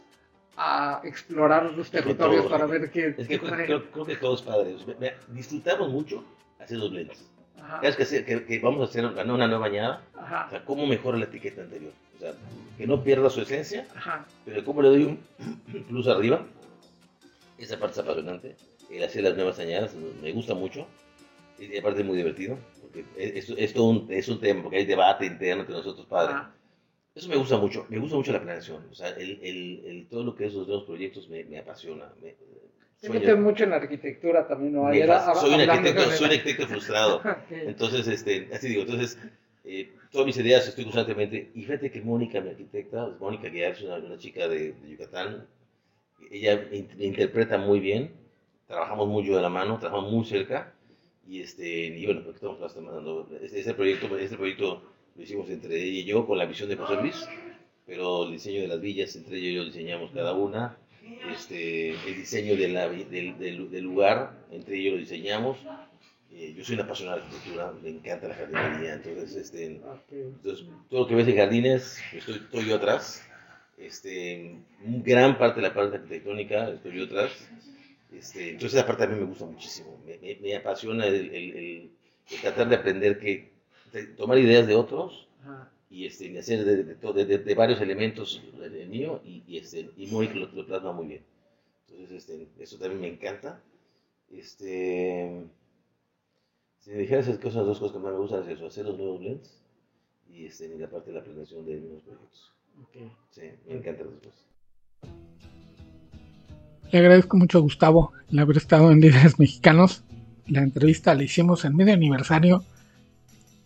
a 0.57 0.99
explorar 1.03 1.71
los 1.71 1.89
territorios 1.91 2.47
para 2.47 2.65
ver 2.65 2.91
qué... 2.91 3.15
Es 3.17 3.27
que 3.27 3.39
creo, 3.39 4.05
que 4.05 4.15
todos 4.17 4.41
padres. 4.41 4.85
Disfrutamos 5.29 5.89
mucho 5.89 6.25
hacer 6.59 6.79
los 6.79 6.91
blends. 6.91 7.34
¿Sabes 7.81 7.95
que, 7.95 8.45
que, 8.45 8.59
vamos 8.59 8.81
a 8.81 8.83
hacer 8.85 9.05
una 9.05 9.47
nueva 9.47 9.65
añada? 9.65 10.01
O 10.13 10.49
sea, 10.49 10.63
¿cómo 10.65 10.85
mejora 10.85 11.17
la 11.17 11.25
etiqueta 11.25 11.61
anterior? 11.61 11.91
O 12.15 12.19
sea, 12.19 12.33
que 12.77 12.87
no 12.87 13.03
pierda 13.03 13.29
su 13.29 13.41
esencia, 13.41 13.85
pero 14.45 14.63
¿cómo 14.63 14.81
le 14.81 14.89
doy 14.89 15.03
un 15.03 15.19
plus 15.87 16.07
arriba? 16.07 16.45
Esa 17.57 17.79
parte 17.79 17.99
es 17.99 18.05
apasionante. 18.05 18.55
El 18.91 19.03
hacer 19.03 19.23
las 19.23 19.35
nuevas 19.35 19.59
añadas 19.59 19.93
me 20.21 20.31
gusta 20.31 20.53
mucho. 20.53 20.87
Y 21.57 21.77
aparte 21.77 22.01
es 22.01 22.05
muy 22.05 22.17
divertido 22.17 22.57
es, 23.17 23.49
es, 23.49 23.75
un, 23.75 24.07
es 24.09 24.27
un 24.29 24.39
tema, 24.39 24.63
porque 24.63 24.77
hay 24.77 24.85
debate 24.85 25.25
interno 25.25 25.61
entre 25.61 25.75
nosotros 25.75 26.05
padres. 26.05 26.37
Eso 27.13 27.29
me 27.29 27.37
gusta 27.37 27.57
mucho, 27.57 27.85
me 27.89 27.97
gusta 27.97 28.17
mucho 28.17 28.33
la 28.33 28.41
planeación, 28.41 28.85
o 28.91 28.93
sea, 28.93 29.09
el, 29.09 29.39
el, 29.41 30.07
todo 30.09 30.23
lo 30.23 30.35
que 30.35 30.47
es 30.47 30.53
los 30.53 30.67
nuevos 30.67 30.85
proyectos 30.85 31.29
me, 31.29 31.45
me 31.45 31.59
apasiona. 31.59 32.11
Me, 32.21 32.35
te 33.01 33.09
metes 33.09 33.37
mucho 33.37 33.63
en 33.63 33.73
arquitectura 33.73 34.47
también, 34.47 34.73
¿no? 34.73 34.83
soy, 35.35 35.53
un 35.53 35.69
arquitecto, 35.69 36.11
soy 36.11 36.25
un 36.27 36.31
arquitecto 36.31 36.67
frustrado, 36.67 37.21
entonces, 37.49 38.07
este, 38.07 38.49
así 38.53 38.69
digo, 38.69 38.81
entonces, 38.81 39.19
eh, 39.63 39.91
todas 40.11 40.27
mis 40.27 40.37
ideas 40.37 40.67
estoy 40.67 40.85
constantemente, 40.85 41.51
y 41.53 41.61
fíjate 41.61 41.91
que 41.91 42.01
Mónica, 42.01 42.41
mi 42.41 42.49
arquitecta, 42.49 43.15
Mónica 43.19 43.49
Guiar, 43.49 43.73
es 43.73 43.81
una, 43.81 43.95
una 43.95 44.17
chica 44.17 44.47
de, 44.47 44.73
de, 44.73 44.89
Yucatán, 44.89 45.45
ella 46.31 46.67
interpreta 46.71 47.57
muy 47.57 47.79
bien, 47.79 48.11
trabajamos 48.67 49.07
mucho 49.07 49.35
de 49.35 49.41
la 49.41 49.49
mano, 49.49 49.77
trabajamos 49.77 50.11
muy 50.11 50.25
cerca, 50.25 50.73
y, 51.27 51.41
este, 51.41 51.67
y 51.67 52.05
bueno, 52.05 52.21
porque 52.23 52.37
estamos 52.37 52.59
trasladando. 52.59 53.27
Este, 53.41 53.59
este, 53.59 53.73
proyecto, 53.73 54.17
este 54.17 54.37
proyecto 54.37 54.83
lo 55.15 55.23
hicimos 55.23 55.49
entre 55.49 55.75
ella 55.75 55.99
y 55.99 56.05
yo 56.05 56.25
con 56.27 56.37
la 56.37 56.45
visión 56.45 56.69
de 56.69 56.75
José 56.75 56.95
Luis, 57.01 57.27
pero 57.85 58.25
el 58.25 58.33
diseño 58.33 58.61
de 58.61 58.67
las 58.67 58.79
villas, 58.79 59.15
entre 59.15 59.37
ella 59.37 59.49
y 59.49 59.55
yo 59.55 59.65
diseñamos 59.65 60.11
cada 60.11 60.33
una. 60.33 60.77
Este, 61.31 61.91
el 61.91 62.15
diseño 62.15 62.55
de 62.55 62.67
la, 62.69 62.89
del, 62.89 63.37
del, 63.37 63.83
lugar, 63.83 64.45
entre 64.51 64.77
ellos 64.77 64.93
lo 64.93 64.99
diseñamos. 64.99 65.57
Eh, 66.31 66.53
yo 66.57 66.63
soy 66.63 66.75
una 66.75 66.83
apasionada 66.83 67.17
de 67.17 67.23
arquitectura, 67.23 67.73
me 67.81 67.89
encanta 67.89 68.27
la 68.27 68.35
jardinería, 68.35 68.93
entonces, 68.95 69.35
este, 69.35 69.81
entonces 70.09 70.65
todo 70.89 71.01
lo 71.01 71.07
que 71.07 71.15
ves 71.15 71.27
en 71.27 71.37
jardines, 71.37 71.99
estoy, 72.11 72.35
estoy 72.35 72.65
yo 72.67 72.75
atrás. 72.75 73.23
Este, 73.77 74.57
gran 74.79 75.37
parte 75.37 75.61
de 75.61 75.67
la 75.67 75.73
parte 75.73 75.97
arquitectónica 75.97 76.69
estoy 76.69 76.97
yo 76.97 77.05
atrás 77.05 77.31
Este, 78.13 78.51
entonces, 78.51 78.79
aparte, 78.79 79.03
a 79.03 79.07
mí 79.07 79.15
me 79.15 79.25
gusta 79.25 79.45
muchísimo. 79.45 80.01
Me, 80.41 80.55
apasiona 80.55 81.05
el, 81.05 81.91
tratar 82.41 82.69
de 82.69 82.75
aprender 82.75 83.19
que, 83.19 83.53
tomar 84.17 84.37
ideas 84.37 84.67
de 84.67 84.75
otros 84.75 85.27
y, 85.95 86.05
este, 86.07 86.37
hacer 86.37 86.65
de, 86.65 87.55
varios 87.55 87.79
elementos 87.79 88.43
el 88.61 88.89
mío 88.89 89.21
y, 89.23 89.43
y, 89.47 89.57
este, 89.59 89.89
y 89.95 90.07
lo, 90.07 90.21
lo, 90.23 90.65
plasma 90.65 90.91
muy 90.91 91.07
bien. 91.07 91.21
Entonces, 91.87 92.17
este, 92.17 92.49
eso 92.59 92.77
también 92.77 92.99
me 92.99 93.07
encanta. 93.07 93.61
Este, 94.29 95.45
si 96.79 96.89
me 96.89 96.97
dijeras 96.97 97.37
que 97.37 97.49
son 97.49 97.59
las 97.59 97.67
dos 97.67 97.79
cosas 97.79 97.95
que 97.95 98.03
más 98.03 98.11
me 98.11 98.19
gustan, 98.19 98.43
es 98.43 98.49
eso, 98.49 98.67
hacer 98.67 98.85
los 98.85 98.97
nuevos 98.97 99.21
blends 99.21 99.63
y, 100.29 100.47
este, 100.47 100.65
y 100.65 100.77
la 100.77 100.89
parte 100.89 101.11
de 101.11 101.17
la 101.17 101.23
planeación 101.23 101.65
de 101.65 101.77
nuevos 101.77 102.03
proyectos. 102.03 102.51
Sí, 103.31 103.43
me 103.65 103.75
encantan 103.75 104.07
las 104.07 104.21
dos. 104.21 104.47
Le 106.91 106.99
agradezco 106.99 107.37
mucho 107.37 107.59
a 107.59 107.61
Gustavo 107.61 108.11
el 108.33 108.39
haber 108.39 108.57
estado 108.57 108.91
en 108.91 108.99
Líderes 108.99 109.39
Mexicanos. 109.39 110.03
La 110.47 110.61
entrevista 110.61 111.15
la 111.15 111.23
hicimos 111.23 111.63
en 111.63 111.73
medio 111.73 111.93
aniversario. 111.93 112.65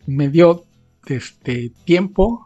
Me 0.06 0.30
dio 0.30 0.69
este 1.08 1.72
tiempo, 1.86 2.46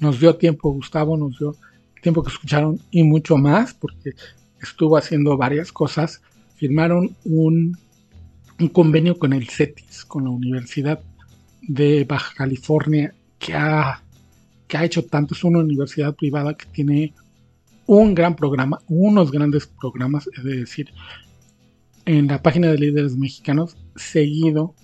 nos 0.00 0.20
dio 0.20 0.36
tiempo 0.36 0.70
Gustavo, 0.70 1.16
nos 1.16 1.38
dio 1.38 1.56
tiempo 2.02 2.22
que 2.22 2.30
escucharon 2.30 2.80
y 2.90 3.02
mucho 3.02 3.36
más, 3.36 3.74
porque 3.74 4.14
estuvo 4.60 4.96
haciendo 4.96 5.36
varias 5.36 5.72
cosas. 5.72 6.22
Firmaron 6.56 7.16
un, 7.24 7.76
un 8.60 8.68
convenio 8.68 9.18
con 9.18 9.32
el 9.32 9.48
CETIS, 9.48 10.04
con 10.04 10.24
la 10.24 10.30
Universidad 10.30 11.00
de 11.62 12.04
Baja 12.04 12.34
California, 12.36 13.14
que 13.38 13.54
ha, 13.54 14.02
que 14.68 14.76
ha 14.76 14.84
hecho 14.84 15.04
tanto. 15.04 15.34
Es 15.34 15.44
una 15.44 15.60
universidad 15.60 16.14
privada 16.14 16.54
que 16.54 16.66
tiene 16.66 17.14
un 17.86 18.14
gran 18.14 18.34
programa, 18.36 18.80
unos 18.88 19.30
grandes 19.30 19.66
programas, 19.66 20.28
es 20.36 20.44
decir, 20.44 20.90
en 22.06 22.26
la 22.26 22.42
página 22.42 22.68
de 22.68 22.78
líderes 22.78 23.16
mexicanos, 23.16 23.76
seguido 23.96 24.74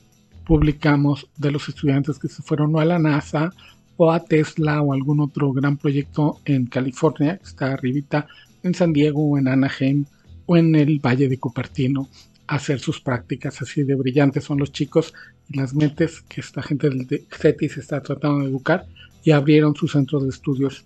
publicamos 0.51 1.29
de 1.37 1.53
los 1.53 1.69
estudiantes 1.69 2.19
que 2.19 2.27
se 2.27 2.43
fueron 2.43 2.77
a 2.77 2.85
la 2.85 2.99
NASA 2.99 3.53
o 3.97 4.11
a 4.11 4.19
Tesla 4.19 4.83
o 4.83 4.93
algún 4.93 5.21
otro 5.21 5.53
gran 5.53 5.77
proyecto 5.77 6.41
en 6.45 6.67
California, 6.67 7.39
que 7.39 7.45
está 7.45 7.73
arribita, 7.73 8.27
en 8.65 8.75
San 8.75 8.93
Diego 8.93 9.23
o 9.23 9.39
en 9.39 9.47
Anaheim 9.47 10.07
o 10.47 10.57
en 10.57 10.75
el 10.75 10.99
Valle 10.99 11.29
de 11.29 11.39
Cupertino, 11.39 12.09
a 12.49 12.57
hacer 12.57 12.81
sus 12.81 13.01
prácticas 13.01 13.63
así 13.63 13.85
de 13.85 13.95
brillantes 13.95 14.43
son 14.43 14.59
los 14.59 14.73
chicos 14.73 15.15
y 15.49 15.57
las 15.57 15.73
mentes 15.73 16.21
que 16.23 16.41
esta 16.41 16.63
gente 16.63 16.91
del 16.91 17.07
CETIS 17.31 17.77
está 17.77 18.03
tratando 18.03 18.41
de 18.41 18.51
educar 18.51 18.87
y 19.23 19.31
abrieron 19.31 19.77
sus 19.77 19.93
centros 19.93 20.25
de 20.25 20.31
estudios 20.31 20.85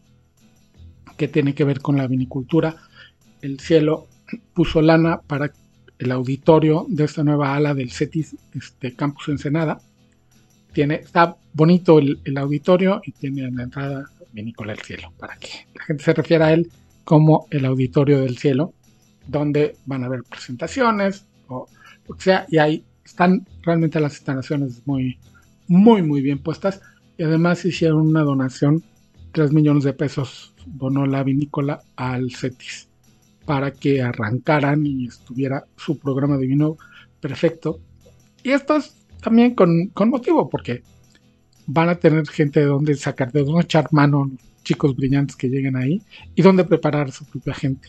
que 1.17 1.27
tiene 1.27 1.55
que 1.55 1.65
ver 1.65 1.81
con 1.81 1.97
la 1.97 2.07
vinicultura. 2.07 2.77
El 3.41 3.61
cielo 3.61 4.09
puso 4.53 4.83
lana 4.83 5.23
para 5.27 5.55
el 6.05 6.13
auditorio 6.13 6.87
de 6.89 7.05
esta 7.05 7.25
nueva 7.25 7.55
ala 7.55 7.75
del 7.75 7.91
CETIS 7.91 8.37
este, 8.55 8.95
Campus 8.95 9.29
Ensenada. 9.29 9.81
Tiene, 10.73 10.97
está 10.97 11.37
bonito 11.53 11.99
el, 11.99 12.37
auditorio 12.37 13.01
y 13.05 13.13
tiene 13.13 13.45
en 13.45 13.57
la 13.57 13.63
entrada 13.63 14.11
vinícola 14.33 14.73
el 14.73 14.81
cielo, 14.81 15.13
para 15.19 15.37
que 15.37 15.49
la 15.75 15.85
gente 15.85 16.05
se 16.05 16.13
refiera 16.13 16.47
a 16.47 16.53
él 16.53 16.71
como 17.05 17.47
el 17.51 17.65
auditorio 17.65 18.21
del 18.21 18.37
cielo, 18.37 18.75
donde 19.27 19.77
van 19.87 20.03
a 20.03 20.07
haber 20.07 20.25
presentaciones 20.25 21.25
o 21.49 21.69
lo 22.07 22.15
que 22.17 22.23
sea, 22.23 22.47
y 22.51 22.59
ahí 22.59 22.85
están 23.05 23.47
realmente 23.63 24.01
las 24.01 24.15
instalaciones 24.15 24.83
muy, 24.87 25.19
muy, 25.69 26.03
muy 26.03 26.21
bien 26.21 26.39
puestas. 26.39 26.81
Y 27.17 27.23
además 27.23 27.65
hicieron 27.65 28.01
una 28.09 28.23
donación, 28.23 28.83
3 29.33 29.53
millones 29.53 29.85
de 29.85 29.93
pesos 29.93 30.55
donó 30.67 31.07
la 31.07 31.23
vinícola 31.23 31.83
al 31.97 32.33
CETIS 32.33 32.89
para 33.45 33.73
que 33.73 34.03
arrancaran 34.03 34.87
y 34.87 35.07
estuviera 35.07 35.65
su 35.77 35.99
programa 35.99 36.37
de 36.37 36.47
vino 36.47 36.77
perfecto. 37.21 37.81
Y 38.43 38.51
esto 38.51 38.77
es 38.77 38.95
también 39.21 39.55
con, 39.55 39.91
motivo, 40.11 40.49
porque 40.49 40.83
van 41.67 41.89
a 41.89 41.95
tener 41.95 42.27
gente 42.29 42.61
de 42.61 42.67
donde 42.67 42.95
sacar, 42.95 43.33
de 43.33 43.43
donde 43.43 43.63
echar 43.63 43.89
mano 43.91 44.31
chicos 44.63 44.95
brillantes 44.95 45.37
que 45.37 45.49
lleguen 45.49 45.77
ahí 45.77 46.03
y 46.35 46.43
donde 46.43 46.65
preparar 46.65 47.11
su 47.11 47.25
propia 47.25 47.55
gente 47.55 47.89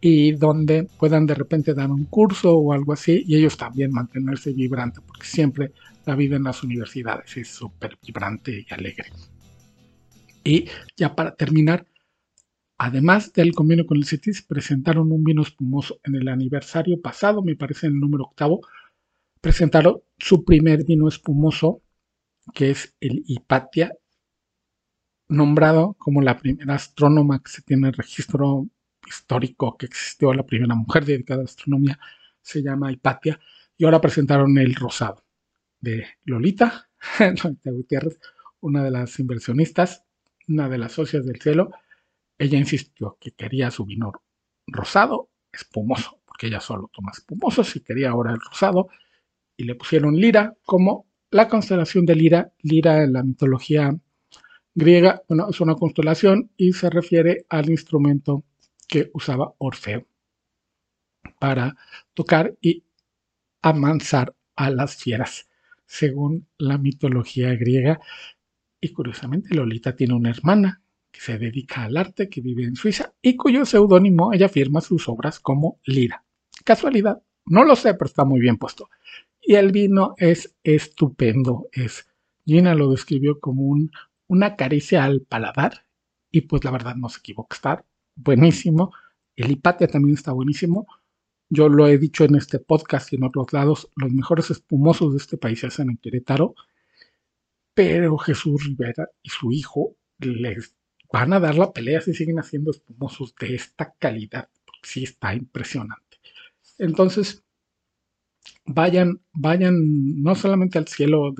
y 0.00 0.32
donde 0.32 0.84
puedan 0.98 1.26
de 1.26 1.34
repente 1.34 1.74
dar 1.74 1.90
un 1.90 2.04
curso 2.04 2.54
o 2.56 2.72
algo 2.72 2.92
así 2.92 3.24
y 3.26 3.36
ellos 3.36 3.56
también 3.56 3.90
mantenerse 3.90 4.52
vibrante 4.52 5.00
porque 5.00 5.26
siempre 5.26 5.72
la 6.04 6.14
vida 6.14 6.36
en 6.36 6.44
las 6.44 6.62
universidades 6.62 7.36
es 7.36 7.48
súper 7.48 7.98
vibrante 8.02 8.64
y 8.68 8.72
alegre. 8.72 9.06
Y 10.44 10.66
ya 10.96 11.14
para 11.14 11.34
terminar, 11.34 11.86
Además 12.78 13.32
del 13.32 13.54
convenio 13.54 13.86
con 13.86 13.96
el 13.96 14.04
CETIS, 14.04 14.42
presentaron 14.42 15.10
un 15.10 15.24
vino 15.24 15.42
espumoso 15.42 15.98
en 16.04 16.14
el 16.16 16.28
aniversario 16.28 17.00
pasado, 17.00 17.42
me 17.42 17.56
parece 17.56 17.86
en 17.86 17.94
el 17.94 18.00
número 18.00 18.24
octavo, 18.24 18.60
presentaron 19.40 20.00
su 20.18 20.44
primer 20.44 20.84
vino 20.84 21.08
espumoso, 21.08 21.82
que 22.52 22.70
es 22.70 22.94
el 23.00 23.22
Hipatia, 23.26 23.92
nombrado 25.28 25.94
como 25.98 26.20
la 26.20 26.38
primera 26.38 26.74
astrónoma 26.74 27.42
que 27.42 27.50
se 27.50 27.62
tiene 27.62 27.90
registro 27.92 28.68
histórico 29.06 29.76
que 29.76 29.86
existió, 29.86 30.34
la 30.34 30.44
primera 30.44 30.74
mujer 30.74 31.04
dedicada 31.04 31.40
a 31.40 31.44
la 31.44 31.48
astronomía, 31.48 31.98
se 32.42 32.62
llama 32.62 32.92
Hipatia, 32.92 33.40
y 33.78 33.84
ahora 33.84 34.00
presentaron 34.00 34.56
el 34.58 34.74
rosado 34.74 35.24
de 35.80 36.06
Lolita, 36.24 36.90
Lolita 37.18 37.70
Gutiérrez, 37.70 38.18
una 38.60 38.84
de 38.84 38.90
las 38.90 39.18
inversionistas, 39.18 40.04
una 40.48 40.68
de 40.68 40.78
las 40.78 40.92
socias 40.92 41.24
del 41.26 41.40
cielo, 41.40 41.70
ella 42.38 42.58
insistió 42.58 43.16
que 43.20 43.32
quería 43.32 43.70
su 43.70 43.84
vino 43.84 44.12
rosado, 44.66 45.30
espumoso, 45.52 46.20
porque 46.26 46.48
ella 46.48 46.60
solo 46.60 46.90
toma 46.92 47.12
espumoso, 47.12 47.64
si 47.64 47.80
quería 47.80 48.10
ahora 48.10 48.32
el 48.32 48.40
rosado, 48.40 48.88
y 49.56 49.64
le 49.64 49.74
pusieron 49.74 50.16
Lira 50.16 50.54
como 50.64 51.06
la 51.30 51.48
constelación 51.48 52.04
de 52.04 52.14
Lira. 52.14 52.52
Lira 52.62 53.02
en 53.02 53.14
la 53.14 53.22
mitología 53.22 53.96
griega, 54.74 55.22
bueno, 55.28 55.48
es 55.48 55.60
una 55.60 55.74
constelación 55.74 56.50
y 56.56 56.72
se 56.74 56.90
refiere 56.90 57.46
al 57.48 57.70
instrumento 57.70 58.44
que 58.86 59.10
usaba 59.14 59.54
Orfeo 59.58 60.06
para 61.38 61.76
tocar 62.14 62.54
y 62.60 62.84
amansar 63.62 64.34
a 64.54 64.70
las 64.70 64.96
fieras, 64.96 65.48
según 65.86 66.46
la 66.58 66.78
mitología 66.78 67.54
griega. 67.54 67.98
Y 68.80 68.92
curiosamente, 68.92 69.54
Lolita 69.54 69.96
tiene 69.96 70.14
una 70.14 70.30
hermana 70.30 70.82
que 71.16 71.22
se 71.22 71.38
dedica 71.38 71.84
al 71.84 71.96
arte, 71.96 72.28
que 72.28 72.42
vive 72.42 72.64
en 72.64 72.76
Suiza 72.76 73.14
y 73.22 73.36
cuyo 73.36 73.64
seudónimo 73.64 74.34
ella 74.34 74.50
firma 74.50 74.82
sus 74.82 75.08
obras 75.08 75.40
como 75.40 75.80
Lira. 75.84 76.24
Casualidad, 76.62 77.22
no 77.46 77.64
lo 77.64 77.74
sé, 77.74 77.94
pero 77.94 78.04
está 78.04 78.26
muy 78.26 78.38
bien 78.38 78.58
puesto. 78.58 78.90
Y 79.40 79.54
el 79.54 79.72
vino 79.72 80.14
es 80.18 80.54
estupendo, 80.62 81.68
es 81.72 82.06
Gina 82.44 82.74
lo 82.74 82.90
describió 82.90 83.40
como 83.40 83.62
un, 83.62 83.90
una 84.26 84.56
caricia 84.56 85.04
al 85.04 85.22
paladar 85.22 85.86
y 86.30 86.42
pues 86.42 86.64
la 86.64 86.70
verdad 86.70 86.96
no 86.96 87.08
se 87.08 87.20
equivoca, 87.20 87.56
está 87.56 87.84
buenísimo. 88.14 88.92
El 89.36 89.50
Hipatia 89.50 89.88
también 89.88 90.16
está 90.16 90.32
buenísimo. 90.32 90.86
Yo 91.48 91.70
lo 91.70 91.86
he 91.88 91.96
dicho 91.96 92.24
en 92.24 92.34
este 92.34 92.58
podcast 92.58 93.10
y 93.12 93.16
en 93.16 93.24
otros 93.24 93.52
lados, 93.54 93.90
los 93.96 94.12
mejores 94.12 94.50
espumosos 94.50 95.12
de 95.12 95.18
este 95.18 95.38
país 95.38 95.60
se 95.60 95.68
hacen 95.68 95.88
en 95.88 95.96
Querétaro, 95.96 96.54
pero 97.72 98.18
Jesús 98.18 98.64
Rivera 98.64 99.08
y 99.22 99.30
su 99.30 99.50
hijo 99.50 99.96
les 100.18 100.75
van 101.12 101.32
a 101.32 101.40
dar 101.40 101.56
la 101.56 101.72
pelea 101.72 102.00
si 102.00 102.14
siguen 102.14 102.38
haciendo 102.38 102.70
espumosos 102.70 103.34
de 103.36 103.54
esta 103.54 103.94
calidad. 103.98 104.48
Sí 104.82 105.04
está 105.04 105.34
impresionante. 105.34 106.18
Entonces, 106.78 107.44
vayan, 108.64 109.20
vayan 109.32 110.22
no 110.22 110.34
solamente 110.34 110.78
al 110.78 110.88
cielo, 110.88 111.34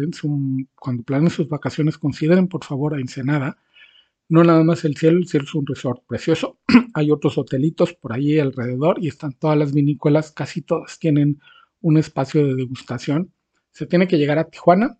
cuando 0.74 1.02
planeen 1.02 1.30
sus 1.30 1.48
vacaciones, 1.48 1.98
consideren 1.98 2.48
por 2.48 2.64
favor 2.64 2.94
a 2.94 3.00
Ensenada. 3.00 3.58
No 4.28 4.42
nada 4.42 4.64
más 4.64 4.84
el 4.84 4.96
cielo, 4.96 5.18
el 5.18 5.28
cielo 5.28 5.44
es 5.44 5.54
un 5.54 5.66
resort 5.66 6.04
precioso. 6.06 6.58
Hay 6.94 7.10
otros 7.10 7.38
hotelitos 7.38 7.92
por 7.92 8.12
ahí 8.12 8.38
alrededor 8.38 8.98
y 9.02 9.08
están 9.08 9.32
todas 9.32 9.56
las 9.58 9.72
vinícolas, 9.72 10.32
casi 10.32 10.62
todas 10.62 10.98
tienen 10.98 11.40
un 11.80 11.96
espacio 11.96 12.44
de 12.46 12.54
degustación. 12.56 13.32
Se 13.72 13.86
tiene 13.86 14.08
que 14.08 14.18
llegar 14.18 14.38
a 14.38 14.48
Tijuana 14.48 14.98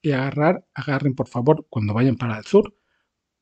y 0.00 0.12
agarrar, 0.12 0.66
agarren 0.74 1.14
por 1.14 1.28
favor 1.28 1.66
cuando 1.68 1.94
vayan 1.94 2.16
para 2.16 2.38
el 2.38 2.44
sur 2.44 2.74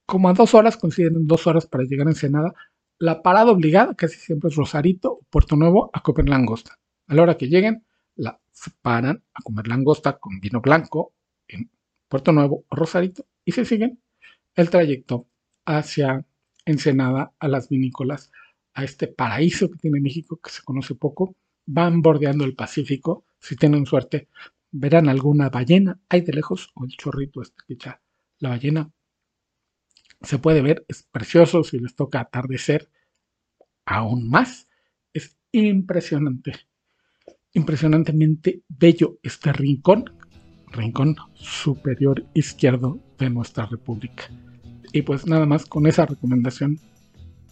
como 0.07 0.28
a 0.28 0.32
dos 0.34 0.55
horas, 0.55 0.76
consideren 0.76 1.26
dos 1.26 1.46
horas 1.46 1.66
para 1.66 1.84
llegar 1.84 2.07
a 2.07 2.11
Ensenada, 2.11 2.55
la 2.98 3.22
parada 3.22 3.50
obligada 3.50 3.94
casi 3.94 4.18
siempre 4.18 4.48
es 4.48 4.57
Rosarito, 4.57 5.20
Puerto 5.30 5.57
Nuevo, 5.57 5.90
a 5.92 6.03
comer 6.03 6.28
langosta. 6.28 6.78
A 7.09 7.14
la 7.14 7.22
hora 7.22 7.36
que 7.36 7.48
lleguen, 7.48 7.84
la 8.14 8.40
paran 8.80 9.24
a 9.34 9.42
comer 9.42 9.66
langosta 9.66 10.18
con 10.18 10.38
vino 10.40 10.61
blanco 10.61 11.12
en 11.48 11.70
Puerto 12.09 12.32
Nuevo 12.32 12.64
o 12.68 12.76
Rosarito 12.76 13.26
y 13.44 13.53
se 13.53 13.64
siguen 13.64 14.00
el 14.55 14.70
trayecto 14.70 15.26
hacia 15.64 16.24
Ensenada, 16.64 17.32
a 17.40 17.48
las 17.48 17.68
vinícolas, 17.68 18.30
a 18.74 18.84
este 18.84 19.09
paraíso 19.09 19.68
que 19.68 19.78
tiene 19.78 20.00
México 20.00 20.38
que 20.42 20.50
se 20.50 20.62
conoce 20.62 20.94
poco. 20.94 21.34
Van 21.66 22.03
bordeando 22.03 22.44
el 22.44 22.55
Pacífico. 22.55 23.24
Si 23.40 23.57
tienen 23.57 23.86
suerte, 23.86 24.28
verán 24.70 25.09
alguna 25.09 25.48
ballena 25.48 26.00
ahí 26.09 26.20
de 26.20 26.32
lejos 26.32 26.70
o 26.74 26.84
el 26.84 26.92
chorrito 26.92 27.42
este 27.42 27.62
que 27.66 27.74
echa 27.74 28.00
la 28.38 28.50
ballena 28.50 28.90
se 30.23 30.39
puede 30.39 30.62
ver, 30.62 30.85
es 30.89 31.03
precioso, 31.11 31.64
si 31.64 31.79
les 31.79 31.95
toca 31.95 32.20
atardecer, 32.20 32.89
aún 33.85 34.29
más, 34.29 34.68
es 35.12 35.37
impresionante, 35.53 36.55
impresionantemente 37.53 38.62
bello 38.68 39.18
este 39.23 39.53
rincón, 39.53 40.05
rincón 40.68 41.16
superior 41.35 42.25
izquierdo 42.35 43.01
de 43.18 43.31
nuestra 43.31 43.66
república. 43.66 44.25
Y 44.93 45.03
pues 45.03 45.27
nada 45.27 45.47
más 45.47 45.66
con 45.66 45.87
esa 45.87 46.07
recomendación 46.07 46.79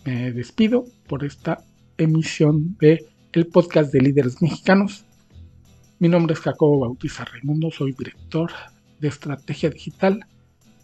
me 0.05 0.33
despido 0.33 0.85
por 1.07 1.25
esta 1.25 1.65
emisión 1.99 2.77
de 2.79 3.05
el 3.33 3.47
podcast 3.47 3.93
de 3.93 4.01
líderes 4.01 4.41
mexicanos. 4.43 5.05
Mi 5.99 6.09
nombre 6.09 6.35
es 6.35 6.41
Jacobo 6.41 6.81
Bautista 6.81 7.25
Raimundo, 7.25 7.71
soy 7.71 7.93
director 7.93 8.51
de 9.01 9.09
estrategia 9.09 9.71
digital 9.71 10.25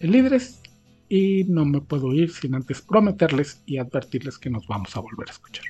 en 0.01 0.13
líderes 0.13 0.61
y 1.09 1.45
no 1.45 1.65
me 1.65 1.81
puedo 1.81 2.13
ir 2.13 2.31
sin 2.31 2.55
antes 2.55 2.83
prometerles 2.83 3.63
y 3.67 3.79
advertirles 3.79 4.39
que 4.39 4.51
nos 4.51 4.67
vamos 4.67 4.97
a 4.97 5.01
volver 5.01 5.29
a 5.29 5.33
escuchar. 5.33 5.65